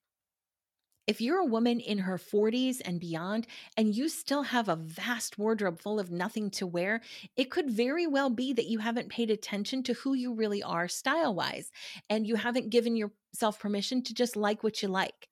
If 1.07 1.21
you're 1.21 1.39
a 1.41 1.45
woman 1.45 1.81
in 1.81 1.99
her 1.99 2.17
40s 2.19 2.81
and 2.81 3.01
beyond, 3.01 3.47
and 3.77 3.95
you 3.95 4.09
still 4.09 4.43
have 4.45 4.69
a 4.69 4.77
vast 4.77 5.37
wardrobe 5.39 5.81
full 5.81 5.99
of 6.01 6.11
nothing 6.11 6.51
to 6.53 6.67
wear, 6.67 7.03
it 7.37 7.51
could 7.51 7.71
very 7.71 8.07
well 8.07 8.31
be 8.31 8.53
that 8.53 8.67
you 8.67 8.79
haven't 8.79 9.09
paid 9.09 9.31
attention 9.31 9.83
to 9.85 9.95
who 9.95 10.15
you 10.15 10.33
really 10.33 10.63
are 10.63 10.89
style 10.89 11.35
wise, 11.35 11.71
and 12.09 12.27
you 12.27 12.37
haven't 12.37 12.71
given 12.71 12.97
yourself 12.97 13.59
permission 13.61 14.03
to 14.05 14.15
just 14.15 14.37
like 14.37 14.63
what 14.63 14.81
you 14.83 14.89
like. 14.89 15.29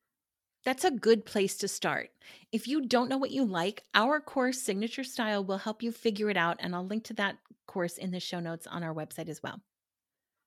That's 0.64 0.84
a 0.84 0.90
good 0.90 1.24
place 1.24 1.56
to 1.58 1.68
start. 1.68 2.10
If 2.52 2.68
you 2.68 2.86
don't 2.86 3.08
know 3.08 3.16
what 3.16 3.30
you 3.30 3.44
like, 3.44 3.84
our 3.94 4.20
course, 4.20 4.60
Signature 4.60 5.04
Style, 5.04 5.42
will 5.42 5.58
help 5.58 5.82
you 5.82 5.90
figure 5.90 6.28
it 6.28 6.36
out. 6.36 6.58
And 6.60 6.74
I'll 6.74 6.86
link 6.86 7.04
to 7.04 7.14
that 7.14 7.38
course 7.66 7.96
in 7.96 8.10
the 8.10 8.20
show 8.20 8.40
notes 8.40 8.66
on 8.66 8.82
our 8.82 8.94
website 8.94 9.28
as 9.28 9.42
well. 9.42 9.60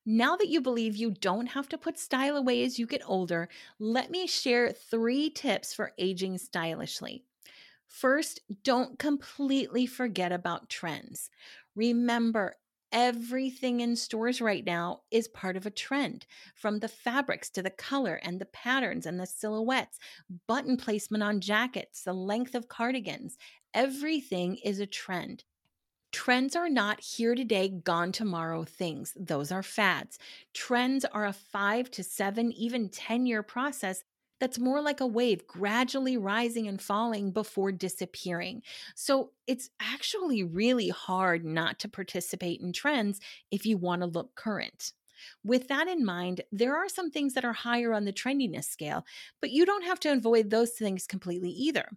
Now 0.06 0.36
that 0.36 0.50
you 0.50 0.62
believe 0.62 0.98
you 0.98 1.12
don't 1.12 1.48
have 1.48 1.70
to 1.70 1.78
put 1.78 1.98
style 1.98 2.36
away 2.36 2.64
as 2.64 2.78
you 2.78 2.86
get 2.86 3.02
older, 3.06 3.48
let 3.80 4.12
me 4.12 4.28
share 4.28 4.72
three 4.72 5.30
tips 5.30 5.74
for 5.74 5.94
aging 5.98 6.38
stylishly. 6.38 7.24
First, 7.88 8.42
don't 8.64 9.00
completely 9.00 9.86
forget 9.86 10.32
about 10.32 10.70
trends. 10.70 11.30
Remember, 11.76 12.58
Everything 12.94 13.80
in 13.80 13.96
stores 13.96 14.40
right 14.40 14.64
now 14.64 15.02
is 15.10 15.28
part 15.28 15.58
of 15.58 15.66
a 15.66 15.72
trend 15.72 16.28
from 16.54 16.78
the 16.78 16.88
fabrics 16.88 17.50
to 17.50 17.64
the 17.64 17.72
color 17.72 18.20
and 18.24 18.40
the 18.40 18.46
patterns 18.46 19.08
and 19.08 19.20
the 19.20 19.26
silhouettes, 19.26 19.98
button 20.48 20.78
placement 20.78 21.24
on 21.24 21.42
jackets, 21.42 22.04
the 22.04 22.14
length 22.14 22.54
of 22.54 22.68
cardigans. 22.68 23.36
Everything 23.74 24.58
is 24.58 24.80
a 24.80 24.86
trend. 24.86 25.44
Trends 26.12 26.56
are 26.56 26.70
not 26.70 27.00
here 27.00 27.34
today, 27.34 27.68
gone 27.68 28.12
tomorrow 28.12 28.64
things. 28.64 29.18
Those 29.20 29.52
are 29.52 29.64
fads. 29.64 30.20
Trends 30.54 31.04
are 31.04 31.26
a 31.26 31.34
five 31.34 31.90
to 31.90 32.04
seven, 32.04 32.52
even 32.52 32.90
10 32.90 33.26
year 33.26 33.42
process 33.42 34.04
that's 34.40 34.60
more 34.60 34.82
like 34.82 35.00
a 35.00 35.08
wave 35.08 35.48
gradually 35.48 36.18
rising 36.18 36.68
and 36.68 36.82
falling 36.82 37.32
before 37.32 37.72
disappearing. 37.72 38.62
So 38.96 39.32
it's 39.48 39.70
actually 39.80 40.44
really 40.44 40.90
hard 40.90 41.46
not 41.46 41.80
to 41.80 41.88
participate 41.88 42.62
in 42.62 42.74
trends 42.74 43.20
if 43.52 43.66
you 43.66 43.78
want 43.78 44.02
to 44.02 44.08
look 44.08 44.36
current. 44.36 44.94
With 45.44 45.70
that 45.70 45.88
in 45.88 46.04
mind, 46.04 46.42
there 46.52 46.76
are 46.76 46.90
some 46.90 47.10
things 47.10 47.34
that 47.34 47.46
are 47.46 47.54
higher 47.54 47.94
on 47.94 48.04
the 48.04 48.12
trendiness 48.12 48.66
scale, 48.66 49.06
but 49.40 49.52
you 49.52 49.66
don't 49.66 49.86
have 49.86 50.00
to 50.02 50.12
avoid 50.12 50.50
those 50.50 50.72
things 50.72 51.08
completely 51.08 51.52
either 51.52 51.90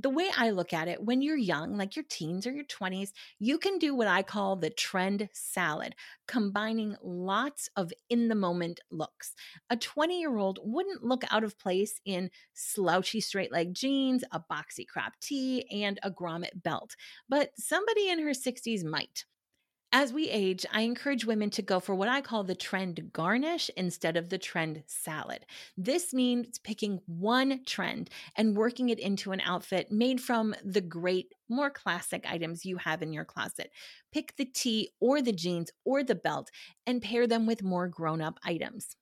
the 0.00 0.10
way 0.10 0.30
I 0.36 0.50
look 0.50 0.72
at 0.72 0.88
it, 0.88 1.02
when 1.02 1.20
you're 1.20 1.36
young, 1.36 1.76
like 1.76 1.94
your 1.94 2.04
teens 2.08 2.46
or 2.46 2.52
your 2.52 2.64
20s, 2.64 3.10
you 3.38 3.58
can 3.58 3.78
do 3.78 3.94
what 3.94 4.06
I 4.06 4.22
call 4.22 4.56
the 4.56 4.70
trend 4.70 5.28
salad, 5.32 5.94
combining 6.26 6.96
lots 7.02 7.68
of 7.76 7.92
in 8.08 8.28
the 8.28 8.34
moment 8.34 8.80
looks. 8.90 9.34
A 9.68 9.76
20 9.76 10.18
year 10.18 10.36
old 10.36 10.58
wouldn't 10.62 11.04
look 11.04 11.24
out 11.30 11.44
of 11.44 11.58
place 11.58 12.00
in 12.04 12.30
slouchy 12.54 13.20
straight 13.20 13.52
leg 13.52 13.74
jeans, 13.74 14.24
a 14.32 14.40
boxy 14.40 14.86
crop 14.86 15.12
tee, 15.20 15.66
and 15.70 15.98
a 16.02 16.10
grommet 16.10 16.62
belt, 16.62 16.96
but 17.28 17.50
somebody 17.58 18.08
in 18.08 18.20
her 18.20 18.30
60s 18.30 18.84
might. 18.84 19.24
As 19.92 20.12
we 20.12 20.28
age, 20.28 20.64
I 20.72 20.82
encourage 20.82 21.24
women 21.24 21.50
to 21.50 21.62
go 21.62 21.80
for 21.80 21.96
what 21.96 22.08
I 22.08 22.20
call 22.20 22.44
the 22.44 22.54
trend 22.54 23.12
garnish 23.12 23.70
instead 23.76 24.16
of 24.16 24.28
the 24.28 24.38
trend 24.38 24.84
salad. 24.86 25.44
This 25.76 26.14
means 26.14 26.60
picking 26.60 27.00
one 27.06 27.64
trend 27.64 28.08
and 28.36 28.56
working 28.56 28.90
it 28.90 29.00
into 29.00 29.32
an 29.32 29.40
outfit 29.40 29.90
made 29.90 30.20
from 30.20 30.54
the 30.64 30.80
great, 30.80 31.34
more 31.48 31.70
classic 31.70 32.24
items 32.28 32.64
you 32.64 32.76
have 32.76 33.02
in 33.02 33.12
your 33.12 33.24
closet. 33.24 33.72
Pick 34.12 34.36
the 34.36 34.44
tee 34.44 34.90
or 35.00 35.20
the 35.20 35.32
jeans 35.32 35.72
or 35.84 36.04
the 36.04 36.14
belt 36.14 36.50
and 36.86 37.02
pair 37.02 37.26
them 37.26 37.44
with 37.44 37.64
more 37.64 37.88
grown 37.88 38.20
up 38.20 38.38
items. 38.44 38.94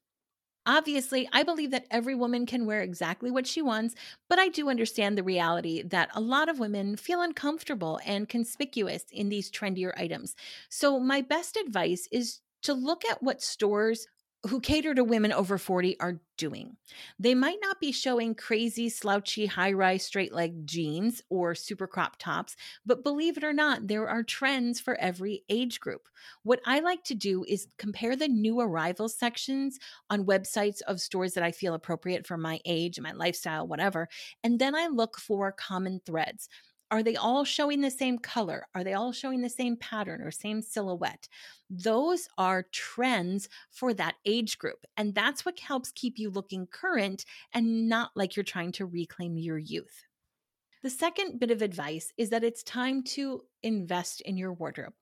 Obviously, 0.68 1.28
I 1.32 1.42
believe 1.42 1.70
that 1.72 1.86
every 1.90 2.14
woman 2.14 2.44
can 2.46 2.66
wear 2.66 2.82
exactly 2.82 3.30
what 3.30 3.46
she 3.46 3.60
wants, 3.62 3.94
but 4.28 4.38
I 4.38 4.48
do 4.48 4.68
understand 4.68 5.16
the 5.18 5.22
reality 5.24 5.82
that 5.82 6.10
a 6.14 6.20
lot 6.20 6.48
of 6.50 6.58
women 6.60 6.96
feel 6.96 7.22
uncomfortable 7.22 7.98
and 8.04 8.28
conspicuous 8.28 9.04
in 9.10 9.30
these 9.30 9.50
trendier 9.50 9.92
items. 9.98 10.36
So, 10.68 11.00
my 11.00 11.22
best 11.22 11.56
advice 11.56 12.06
is 12.12 12.40
to 12.62 12.74
look 12.74 13.04
at 13.06 13.22
what 13.22 13.42
stores 13.42 14.08
who 14.46 14.60
cater 14.60 14.94
to 14.94 15.02
women 15.02 15.32
over 15.32 15.58
40 15.58 15.98
are 16.00 16.20
doing. 16.36 16.76
They 17.18 17.34
might 17.34 17.58
not 17.60 17.80
be 17.80 17.90
showing 17.90 18.36
crazy, 18.36 18.88
slouchy, 18.88 19.46
high 19.46 19.72
rise, 19.72 20.04
straight 20.04 20.32
leg 20.32 20.64
jeans 20.64 21.20
or 21.28 21.56
super 21.56 21.88
crop 21.88 22.16
tops, 22.18 22.54
but 22.86 23.02
believe 23.02 23.36
it 23.36 23.42
or 23.42 23.52
not, 23.52 23.88
there 23.88 24.08
are 24.08 24.22
trends 24.22 24.78
for 24.78 24.94
every 25.00 25.42
age 25.48 25.80
group. 25.80 26.08
What 26.44 26.60
I 26.64 26.78
like 26.78 27.02
to 27.04 27.16
do 27.16 27.44
is 27.48 27.66
compare 27.78 28.14
the 28.14 28.28
new 28.28 28.60
arrivals 28.60 29.18
sections 29.18 29.78
on 30.08 30.24
websites 30.26 30.82
of 30.82 31.00
stores 31.00 31.34
that 31.34 31.42
I 31.42 31.50
feel 31.50 31.74
appropriate 31.74 32.24
for 32.24 32.36
my 32.36 32.60
age, 32.64 33.00
my 33.00 33.12
lifestyle, 33.12 33.66
whatever. 33.66 34.08
And 34.44 34.60
then 34.60 34.76
I 34.76 34.86
look 34.86 35.18
for 35.18 35.50
common 35.50 36.00
threads. 36.06 36.48
Are 36.90 37.02
they 37.02 37.16
all 37.16 37.44
showing 37.44 37.80
the 37.80 37.90
same 37.90 38.18
color? 38.18 38.66
Are 38.74 38.82
they 38.82 38.94
all 38.94 39.12
showing 39.12 39.42
the 39.42 39.50
same 39.50 39.76
pattern 39.76 40.22
or 40.22 40.30
same 40.30 40.62
silhouette? 40.62 41.28
Those 41.68 42.28
are 42.38 42.66
trends 42.72 43.48
for 43.70 43.92
that 43.94 44.16
age 44.24 44.58
group. 44.58 44.86
And 44.96 45.14
that's 45.14 45.44
what 45.44 45.58
helps 45.58 45.92
keep 45.92 46.18
you 46.18 46.30
looking 46.30 46.66
current 46.66 47.24
and 47.52 47.88
not 47.88 48.12
like 48.14 48.36
you're 48.36 48.44
trying 48.44 48.72
to 48.72 48.86
reclaim 48.86 49.36
your 49.36 49.58
youth. 49.58 50.04
The 50.82 50.90
second 50.90 51.40
bit 51.40 51.50
of 51.50 51.60
advice 51.60 52.12
is 52.16 52.30
that 52.30 52.44
it's 52.44 52.62
time 52.62 53.02
to 53.04 53.42
invest 53.64 54.20
in 54.20 54.36
your 54.36 54.52
wardrobe. 54.52 54.92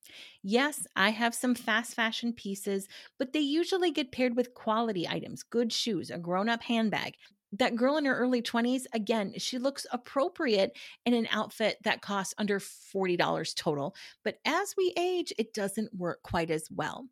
Yes, 0.43 0.87
I 0.97 1.11
have 1.11 1.35
some 1.35 1.55
fast 1.55 1.95
fashion 1.95 2.33
pieces, 2.33 2.89
but 3.19 3.35
they 3.35 3.41
usually 3.41 3.91
get 3.91 4.11
paired 4.11 4.37
with 4.37 4.55
quality 4.55 5.07
items, 5.07 5.43
good 5.43 5.73
shoes, 5.73 6.11
a 6.11 6.19
grown 6.19 6.49
up 6.49 6.63
handbag, 6.63 7.17
that 7.59 7.77
girl 7.77 7.97
in 7.97 8.05
her 8.05 8.17
early 8.17 8.43
20s, 8.43 8.85
again, 8.93 9.35
she 9.39 9.59
looks 9.59 9.87
appropriate 9.93 10.77
in 11.05 11.15
an 11.15 11.29
outfit 11.31 11.79
that 11.85 12.03
costs 12.03 12.35
under 12.39 12.59
$40 12.59 13.55
total. 13.55 13.95
But 14.25 14.39
as 14.45 14.75
we 14.77 14.93
age, 14.99 15.33
it 15.39 15.55
doesn't 15.55 15.95
work 15.95 16.23
quite 16.23 16.51
as 16.51 16.69
well. 16.71 17.07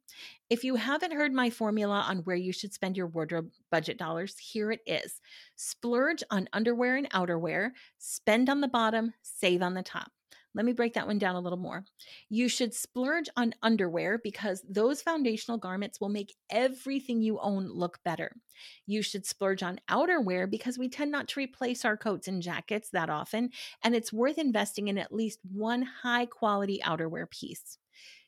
If 0.51 0.65
you 0.65 0.77
haven't 0.77 1.13
heard 1.13 1.33
my 1.33 1.51
formula 1.51 2.05
on 2.09 2.19
where 2.19 2.37
you 2.37 2.53
should 2.53 2.75
spend 2.75 2.97
your 2.97 3.07
wardrobe 3.07 3.51
budget 3.71 3.99
dollars, 3.99 4.37
here 4.39 4.71
it 4.71 4.81
is 4.87 5.21
splurge 5.57 6.23
on 6.31 6.49
underwear 6.53 6.97
and 6.97 7.11
outerwear, 7.11 7.71
spend 7.99 8.49
on 8.49 8.61
the 8.61 8.69
bottom, 8.69 9.15
save 9.23 9.63
on 9.63 9.75
the 9.75 9.83
top. 9.83 10.11
Let 10.55 10.65
me 10.65 10.73
break 10.73 10.95
that 10.95 11.07
one 11.07 11.19
down 11.19 11.35
a 11.35 11.41
little 11.41 11.59
more. 11.59 11.85
You 12.29 12.49
should 12.49 12.75
splurge 12.75 13.29
on 13.37 13.55
underwear 13.63 14.19
because 14.19 14.65
those 14.69 15.03
foundational 15.03 15.59
garments 15.59 16.01
will 16.01 16.09
make 16.09 16.35
everything 16.49 17.21
you 17.21 17.39
own 17.41 17.67
look 17.67 17.99
better. 18.05 18.37
You 18.87 19.03
should 19.03 19.27
splurge 19.27 19.63
on 19.63 19.81
outerwear 19.91 20.49
because 20.49 20.79
we 20.79 20.89
tend 20.89 21.11
not 21.11 21.29
to 21.29 21.41
replace 21.41 21.85
our 21.85 21.97
coats 21.97 22.29
and 22.29 22.41
jackets 22.43 22.91
that 22.91 23.11
often, 23.11 23.51
and 23.83 23.95
it's 23.95 24.13
worth 24.13 24.39
investing 24.39 24.89
in 24.89 24.97
at 24.99 25.13
least 25.13 25.41
one 25.43 25.83
high 25.83 26.27
quality 26.27 26.81
outerwear 26.85 27.29
piece 27.29 27.79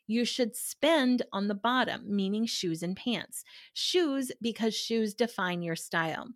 you 0.07 0.25
should 0.25 0.55
spend 0.57 1.23
on 1.33 1.49
the 1.49 1.55
bottom, 1.55 2.05
meaning 2.15 2.47
shoes 2.47 2.83
and 2.83 2.97
pants. 2.97 3.45
Shoes, 3.73 4.31
because 4.41 4.75
shoes 4.75 5.15
define 5.15 5.63
your 5.63 5.77
style. 5.77 6.29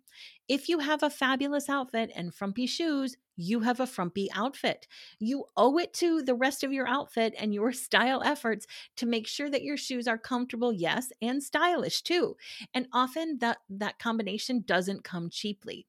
If 0.51 0.67
you 0.67 0.79
have 0.79 1.01
a 1.01 1.09
fabulous 1.09 1.69
outfit 1.69 2.11
and 2.13 2.35
frumpy 2.35 2.65
shoes, 2.65 3.15
you 3.37 3.61
have 3.61 3.79
a 3.79 3.87
frumpy 3.87 4.29
outfit. 4.33 4.85
You 5.17 5.45
owe 5.55 5.77
it 5.77 5.93
to 5.93 6.21
the 6.21 6.35
rest 6.35 6.65
of 6.65 6.73
your 6.73 6.85
outfit 6.89 7.33
and 7.39 7.53
your 7.53 7.71
style 7.85 8.21
efforts 8.21 8.67
to 8.97 9.05
make 9.05 9.27
sure 9.27 9.49
that 9.49 9.63
your 9.63 9.77
shoes 9.77 10.09
are 10.09 10.17
comfortable, 10.17 10.73
yes, 10.73 11.13
and 11.21 11.41
stylish 11.41 12.01
too. 12.01 12.35
And 12.73 12.89
often 12.91 13.37
that 13.37 13.59
that 13.69 13.97
combination 13.97 14.65
doesn't 14.67 15.05
come 15.05 15.29
cheaply. 15.29 15.87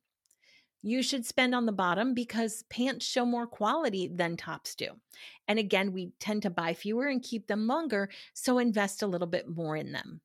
You 0.81 1.03
should 1.03 1.27
spend 1.27 1.57
on 1.57 1.67
the 1.67 1.73
bottom 1.73 2.15
because 2.15 2.63
pants 2.71 3.05
show 3.05 3.27
more 3.27 3.49
quality 3.49 4.07
than 4.07 4.37
tops 4.37 4.77
do. 4.77 4.91
And 5.49 5.59
again, 5.59 5.93
we 5.93 6.13
tend 6.21 6.43
to 6.43 6.51
buy 6.51 6.75
fewer 6.75 7.09
and 7.09 7.21
keep 7.21 7.49
them 7.49 7.67
longer, 7.67 8.11
so 8.33 8.61
invest 8.61 9.03
a 9.03 9.09
little 9.09 9.27
bit 9.27 9.49
more 9.49 9.77
in 9.77 9.91
them. 9.91 10.21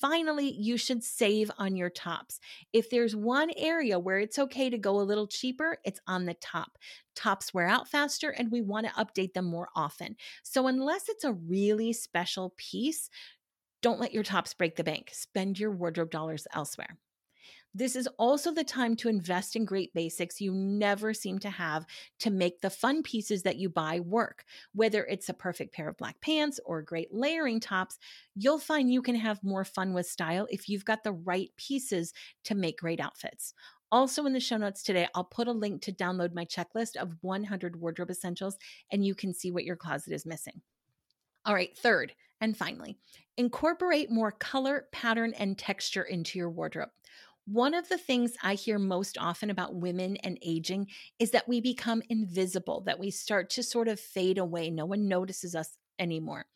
Finally, 0.00 0.52
you 0.52 0.76
should 0.76 1.02
save 1.02 1.50
on 1.58 1.76
your 1.76 1.90
tops. 1.90 2.38
If 2.72 2.88
there's 2.88 3.16
one 3.16 3.50
area 3.56 3.98
where 3.98 4.18
it's 4.18 4.38
okay 4.38 4.70
to 4.70 4.78
go 4.78 5.00
a 5.00 5.02
little 5.02 5.26
cheaper, 5.26 5.78
it's 5.84 6.00
on 6.06 6.24
the 6.24 6.34
top. 6.34 6.78
Tops 7.16 7.52
wear 7.52 7.66
out 7.66 7.88
faster 7.88 8.30
and 8.30 8.50
we 8.50 8.60
want 8.60 8.86
to 8.86 8.92
update 8.92 9.34
them 9.34 9.46
more 9.46 9.68
often. 9.74 10.16
So, 10.42 10.68
unless 10.68 11.08
it's 11.08 11.24
a 11.24 11.32
really 11.32 11.92
special 11.92 12.54
piece, 12.56 13.10
don't 13.82 14.00
let 14.00 14.14
your 14.14 14.24
tops 14.24 14.54
break 14.54 14.76
the 14.76 14.84
bank. 14.84 15.10
Spend 15.12 15.58
your 15.58 15.72
wardrobe 15.72 16.10
dollars 16.10 16.46
elsewhere. 16.54 16.96
This 17.74 17.94
is 17.94 18.08
also 18.18 18.52
the 18.52 18.64
time 18.64 18.96
to 18.96 19.08
invest 19.08 19.54
in 19.54 19.64
great 19.64 19.92
basics 19.92 20.40
you 20.40 20.52
never 20.52 21.14
seem 21.14 21.38
to 21.40 21.50
have 21.50 21.86
to 22.20 22.30
make 22.30 22.60
the 22.60 22.70
fun 22.70 23.02
pieces 23.02 23.42
that 23.42 23.56
you 23.56 23.68
buy 23.68 24.00
work. 24.00 24.44
Whether 24.72 25.04
it's 25.04 25.28
a 25.28 25.34
perfect 25.34 25.74
pair 25.74 25.88
of 25.88 25.96
black 25.96 26.20
pants 26.20 26.58
or 26.64 26.82
great 26.82 27.12
layering 27.12 27.60
tops, 27.60 27.98
you'll 28.34 28.58
find 28.58 28.90
you 28.92 29.02
can 29.02 29.14
have 29.14 29.44
more 29.44 29.64
fun 29.64 29.92
with 29.92 30.06
style 30.06 30.46
if 30.50 30.68
you've 30.68 30.84
got 30.84 31.04
the 31.04 31.12
right 31.12 31.50
pieces 31.56 32.12
to 32.44 32.54
make 32.54 32.78
great 32.80 33.00
outfits. 33.00 33.54
Also, 33.90 34.26
in 34.26 34.32
the 34.34 34.40
show 34.40 34.56
notes 34.56 34.82
today, 34.82 35.08
I'll 35.14 35.24
put 35.24 35.48
a 35.48 35.52
link 35.52 35.80
to 35.82 35.92
download 35.92 36.34
my 36.34 36.44
checklist 36.44 36.96
of 36.96 37.16
100 37.22 37.80
wardrobe 37.80 38.10
essentials, 38.10 38.58
and 38.90 39.04
you 39.04 39.14
can 39.14 39.32
see 39.32 39.50
what 39.50 39.64
your 39.64 39.76
closet 39.76 40.12
is 40.12 40.26
missing. 40.26 40.60
All 41.44 41.54
right, 41.54 41.76
third 41.76 42.14
and 42.40 42.56
finally, 42.56 42.98
incorporate 43.36 44.10
more 44.10 44.30
color, 44.30 44.88
pattern, 44.92 45.34
and 45.34 45.58
texture 45.58 46.04
into 46.04 46.38
your 46.38 46.50
wardrobe. 46.50 46.90
One 47.50 47.72
of 47.72 47.88
the 47.88 47.98
things 47.98 48.34
I 48.42 48.54
hear 48.54 48.78
most 48.78 49.16
often 49.16 49.48
about 49.48 49.74
women 49.74 50.16
and 50.18 50.38
aging 50.42 50.88
is 51.18 51.30
that 51.30 51.48
we 51.48 51.60
become 51.60 52.02
invisible, 52.08 52.82
that 52.82 52.98
we 52.98 53.10
start 53.10 53.48
to 53.50 53.62
sort 53.62 53.88
of 53.88 53.98
fade 53.98 54.36
away. 54.38 54.70
No 54.70 54.84
one 54.84 55.08
notices 55.08 55.54
us 55.54 55.78
anymore. 55.98 56.46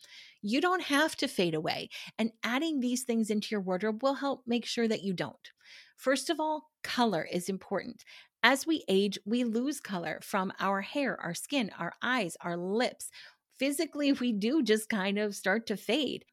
You 0.43 0.61
don't 0.61 0.83
have 0.83 1.17
to 1.17 1.29
fade 1.29 1.55
away, 1.55 1.89
and 2.19 2.33
adding 2.45 2.81
these 2.81 3.05
things 3.05 3.31
into 3.31 3.49
your 3.53 3.61
wardrobe 3.61 4.03
will 4.03 4.15
help 4.15 4.43
make 4.47 4.67
sure 4.67 4.87
that 4.87 5.03
you 5.03 5.15
don't. 5.15 5.51
First 5.97 6.29
of 6.29 6.39
all, 6.39 6.71
color 6.83 7.25
is 7.31 7.49
important. 7.49 8.05
As 8.43 8.67
we 8.67 8.85
age, 8.89 9.19
we 9.25 9.45
lose 9.45 9.81
color 9.81 10.19
from 10.23 10.53
our 10.61 10.81
hair, 10.83 11.19
our 11.21 11.33
skin, 11.35 11.71
our 11.79 11.93
eyes, 12.03 12.37
our 12.41 12.57
lips. 12.57 13.11
Physically, 13.55 14.13
we 14.13 14.33
do 14.33 14.63
just 14.63 14.89
kind 14.89 15.19
of 15.19 15.35
start 15.37 15.67
to 15.69 15.77
fade 15.77 16.25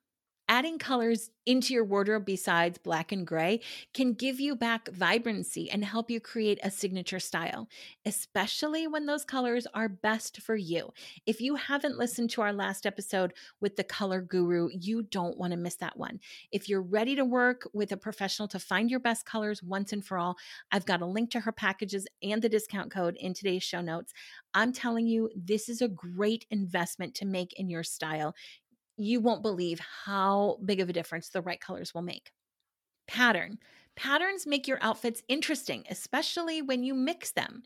adding 0.49 0.79
colors 0.79 1.29
into 1.45 1.73
your 1.73 1.83
wardrobe 1.83 2.25
besides 2.25 2.77
black 2.77 3.11
and 3.11 3.25
gray 3.25 3.61
can 3.93 4.13
give 4.13 4.39
you 4.39 4.55
back 4.55 4.89
vibrancy 4.89 5.69
and 5.69 5.85
help 5.85 6.09
you 6.09 6.19
create 6.19 6.59
a 6.61 6.69
signature 6.69 7.19
style, 7.19 7.67
especially 8.05 8.87
when 8.87 9.05
those 9.05 9.23
colors 9.23 9.65
are 9.73 9.87
best 9.87 10.41
for 10.41 10.55
you. 10.55 10.91
If 11.25 11.39
you 11.39 11.55
haven't 11.55 11.97
listened 11.97 12.31
to 12.31 12.41
our 12.41 12.51
last 12.51 12.85
episode 12.85 13.33
with 13.61 13.75
the 13.75 13.83
color 13.83 14.21
guru, 14.21 14.69
you 14.71 15.03
don't 15.03 15.37
want 15.37 15.51
to 15.51 15.57
miss 15.57 15.75
that 15.75 15.97
one. 15.97 16.19
If 16.51 16.67
you're 16.67 16.81
ready 16.81 17.15
to 17.15 17.25
work 17.25 17.67
with 17.73 17.91
a 17.91 17.97
professional 17.97 18.47
to 18.49 18.59
find 18.59 18.89
your 18.89 18.99
best 18.99 19.25
colors 19.25 19.63
once 19.63 19.93
and 19.93 20.03
for 20.03 20.17
all, 20.17 20.35
I've 20.71 20.85
got 20.85 21.01
a 21.01 21.05
link 21.05 21.31
to 21.31 21.39
her 21.41 21.51
packages 21.51 22.07
and 22.23 22.41
the 22.41 22.49
discount 22.49 22.91
code 22.91 23.15
in 23.19 23.33
today's 23.33 23.63
show 23.63 23.81
notes. 23.81 24.13
I'm 24.53 24.73
telling 24.73 25.07
you, 25.07 25.29
this 25.35 25.69
is 25.69 25.81
a 25.81 25.87
great 25.87 26.45
investment 26.49 27.13
to 27.15 27.25
make 27.25 27.53
in 27.53 27.69
your 27.69 27.83
style 27.83 28.35
you 28.99 29.19
won't 29.21 29.41
believe 29.41 29.79
how 29.79 30.59
big 30.65 30.79
of 30.79 30.89
a 30.89 30.93
difference 30.93 31.29
the 31.29 31.41
right 31.41 31.59
colors 31.59 31.93
will 31.93 32.01
make. 32.01 32.31
Pattern. 33.07 33.59
Patterns 33.95 34.47
make 34.47 34.67
your 34.67 34.77
outfits 34.81 35.23
interesting, 35.27 35.83
especially 35.89 36.61
when 36.61 36.83
you 36.83 36.93
mix 36.93 37.31
them. 37.31 37.63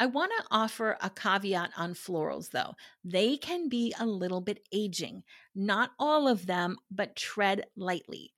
I 0.00 0.06
want 0.06 0.32
to 0.38 0.44
offer 0.50 0.96
a 1.02 1.10
caveat 1.10 1.72
on 1.76 1.92
florals, 1.94 2.50
though. 2.50 2.74
They 3.04 3.36
can 3.36 3.68
be 3.68 3.94
a 3.98 4.06
little 4.06 4.40
bit 4.40 4.66
aging. 4.72 5.24
Not 5.54 5.90
all 5.98 6.26
of 6.26 6.46
them, 6.46 6.78
but 6.90 7.16
tread 7.16 7.66
lightly. 7.76 8.32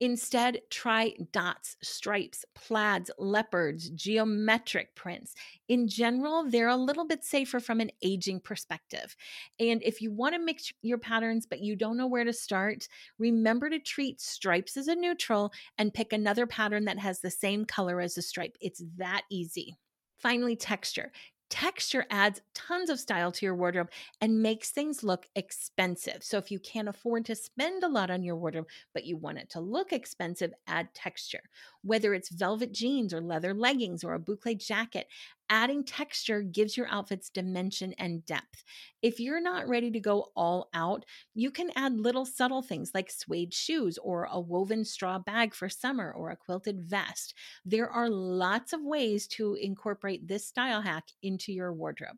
Instead, 0.00 0.60
try 0.70 1.12
dots, 1.32 1.76
stripes, 1.82 2.44
plaids, 2.54 3.10
leopards, 3.18 3.90
geometric 3.90 4.94
prints. 4.94 5.34
In 5.68 5.88
general, 5.88 6.48
they're 6.48 6.68
a 6.68 6.76
little 6.76 7.04
bit 7.04 7.24
safer 7.24 7.58
from 7.58 7.80
an 7.80 7.90
aging 8.02 8.40
perspective. 8.40 9.16
And 9.58 9.82
if 9.82 10.00
you 10.00 10.12
want 10.12 10.34
to 10.34 10.40
mix 10.40 10.72
your 10.82 10.98
patterns 10.98 11.46
but 11.46 11.60
you 11.60 11.74
don't 11.74 11.96
know 11.96 12.06
where 12.06 12.24
to 12.24 12.32
start, 12.32 12.86
remember 13.18 13.68
to 13.70 13.80
treat 13.80 14.20
stripes 14.20 14.76
as 14.76 14.86
a 14.86 14.94
neutral 14.94 15.52
and 15.78 15.92
pick 15.92 16.12
another 16.12 16.46
pattern 16.46 16.84
that 16.84 16.98
has 16.98 17.20
the 17.20 17.30
same 17.30 17.64
color 17.64 18.00
as 18.00 18.14
the 18.14 18.22
stripe. 18.22 18.56
It's 18.60 18.82
that 18.98 19.22
easy. 19.30 19.76
Finally, 20.18 20.56
texture. 20.56 21.12
Texture 21.50 22.04
adds 22.10 22.42
tons 22.54 22.90
of 22.90 23.00
style 23.00 23.32
to 23.32 23.46
your 23.46 23.54
wardrobe 23.54 23.90
and 24.20 24.42
makes 24.42 24.70
things 24.70 25.02
look 25.02 25.26
expensive. 25.34 26.22
So, 26.22 26.36
if 26.38 26.50
you 26.50 26.58
can't 26.58 26.88
afford 26.88 27.24
to 27.26 27.34
spend 27.34 27.82
a 27.82 27.88
lot 27.88 28.10
on 28.10 28.22
your 28.22 28.36
wardrobe, 28.36 28.68
but 28.92 29.04
you 29.04 29.16
want 29.16 29.38
it 29.38 29.48
to 29.50 29.60
look 29.60 29.92
expensive, 29.92 30.52
add 30.66 30.92
texture. 30.94 31.42
Whether 31.82 32.14
it's 32.14 32.30
velvet 32.30 32.72
jeans 32.72 33.14
or 33.14 33.20
leather 33.20 33.54
leggings 33.54 34.04
or 34.04 34.14
a 34.14 34.20
boucle 34.20 34.58
jacket, 34.58 35.06
adding 35.48 35.84
texture 35.84 36.42
gives 36.42 36.76
your 36.76 36.88
outfits 36.88 37.30
dimension 37.30 37.94
and 37.98 38.24
depth. 38.26 38.64
If 39.02 39.20
you're 39.20 39.40
not 39.40 39.68
ready 39.68 39.90
to 39.90 40.00
go 40.00 40.30
all 40.36 40.68
out, 40.74 41.04
you 41.34 41.50
can 41.50 41.70
add 41.76 41.98
little 41.98 42.26
subtle 42.26 42.62
things 42.62 42.90
like 42.94 43.10
suede 43.10 43.54
shoes 43.54 43.98
or 43.98 44.28
a 44.30 44.40
woven 44.40 44.84
straw 44.84 45.18
bag 45.18 45.54
for 45.54 45.68
summer 45.68 46.12
or 46.12 46.30
a 46.30 46.36
quilted 46.36 46.82
vest. 46.82 47.34
There 47.64 47.88
are 47.88 48.10
lots 48.10 48.72
of 48.72 48.82
ways 48.82 49.26
to 49.28 49.54
incorporate 49.54 50.28
this 50.28 50.46
style 50.46 50.82
hack 50.82 51.08
into 51.22 51.52
your 51.52 51.72
wardrobe. 51.72 52.16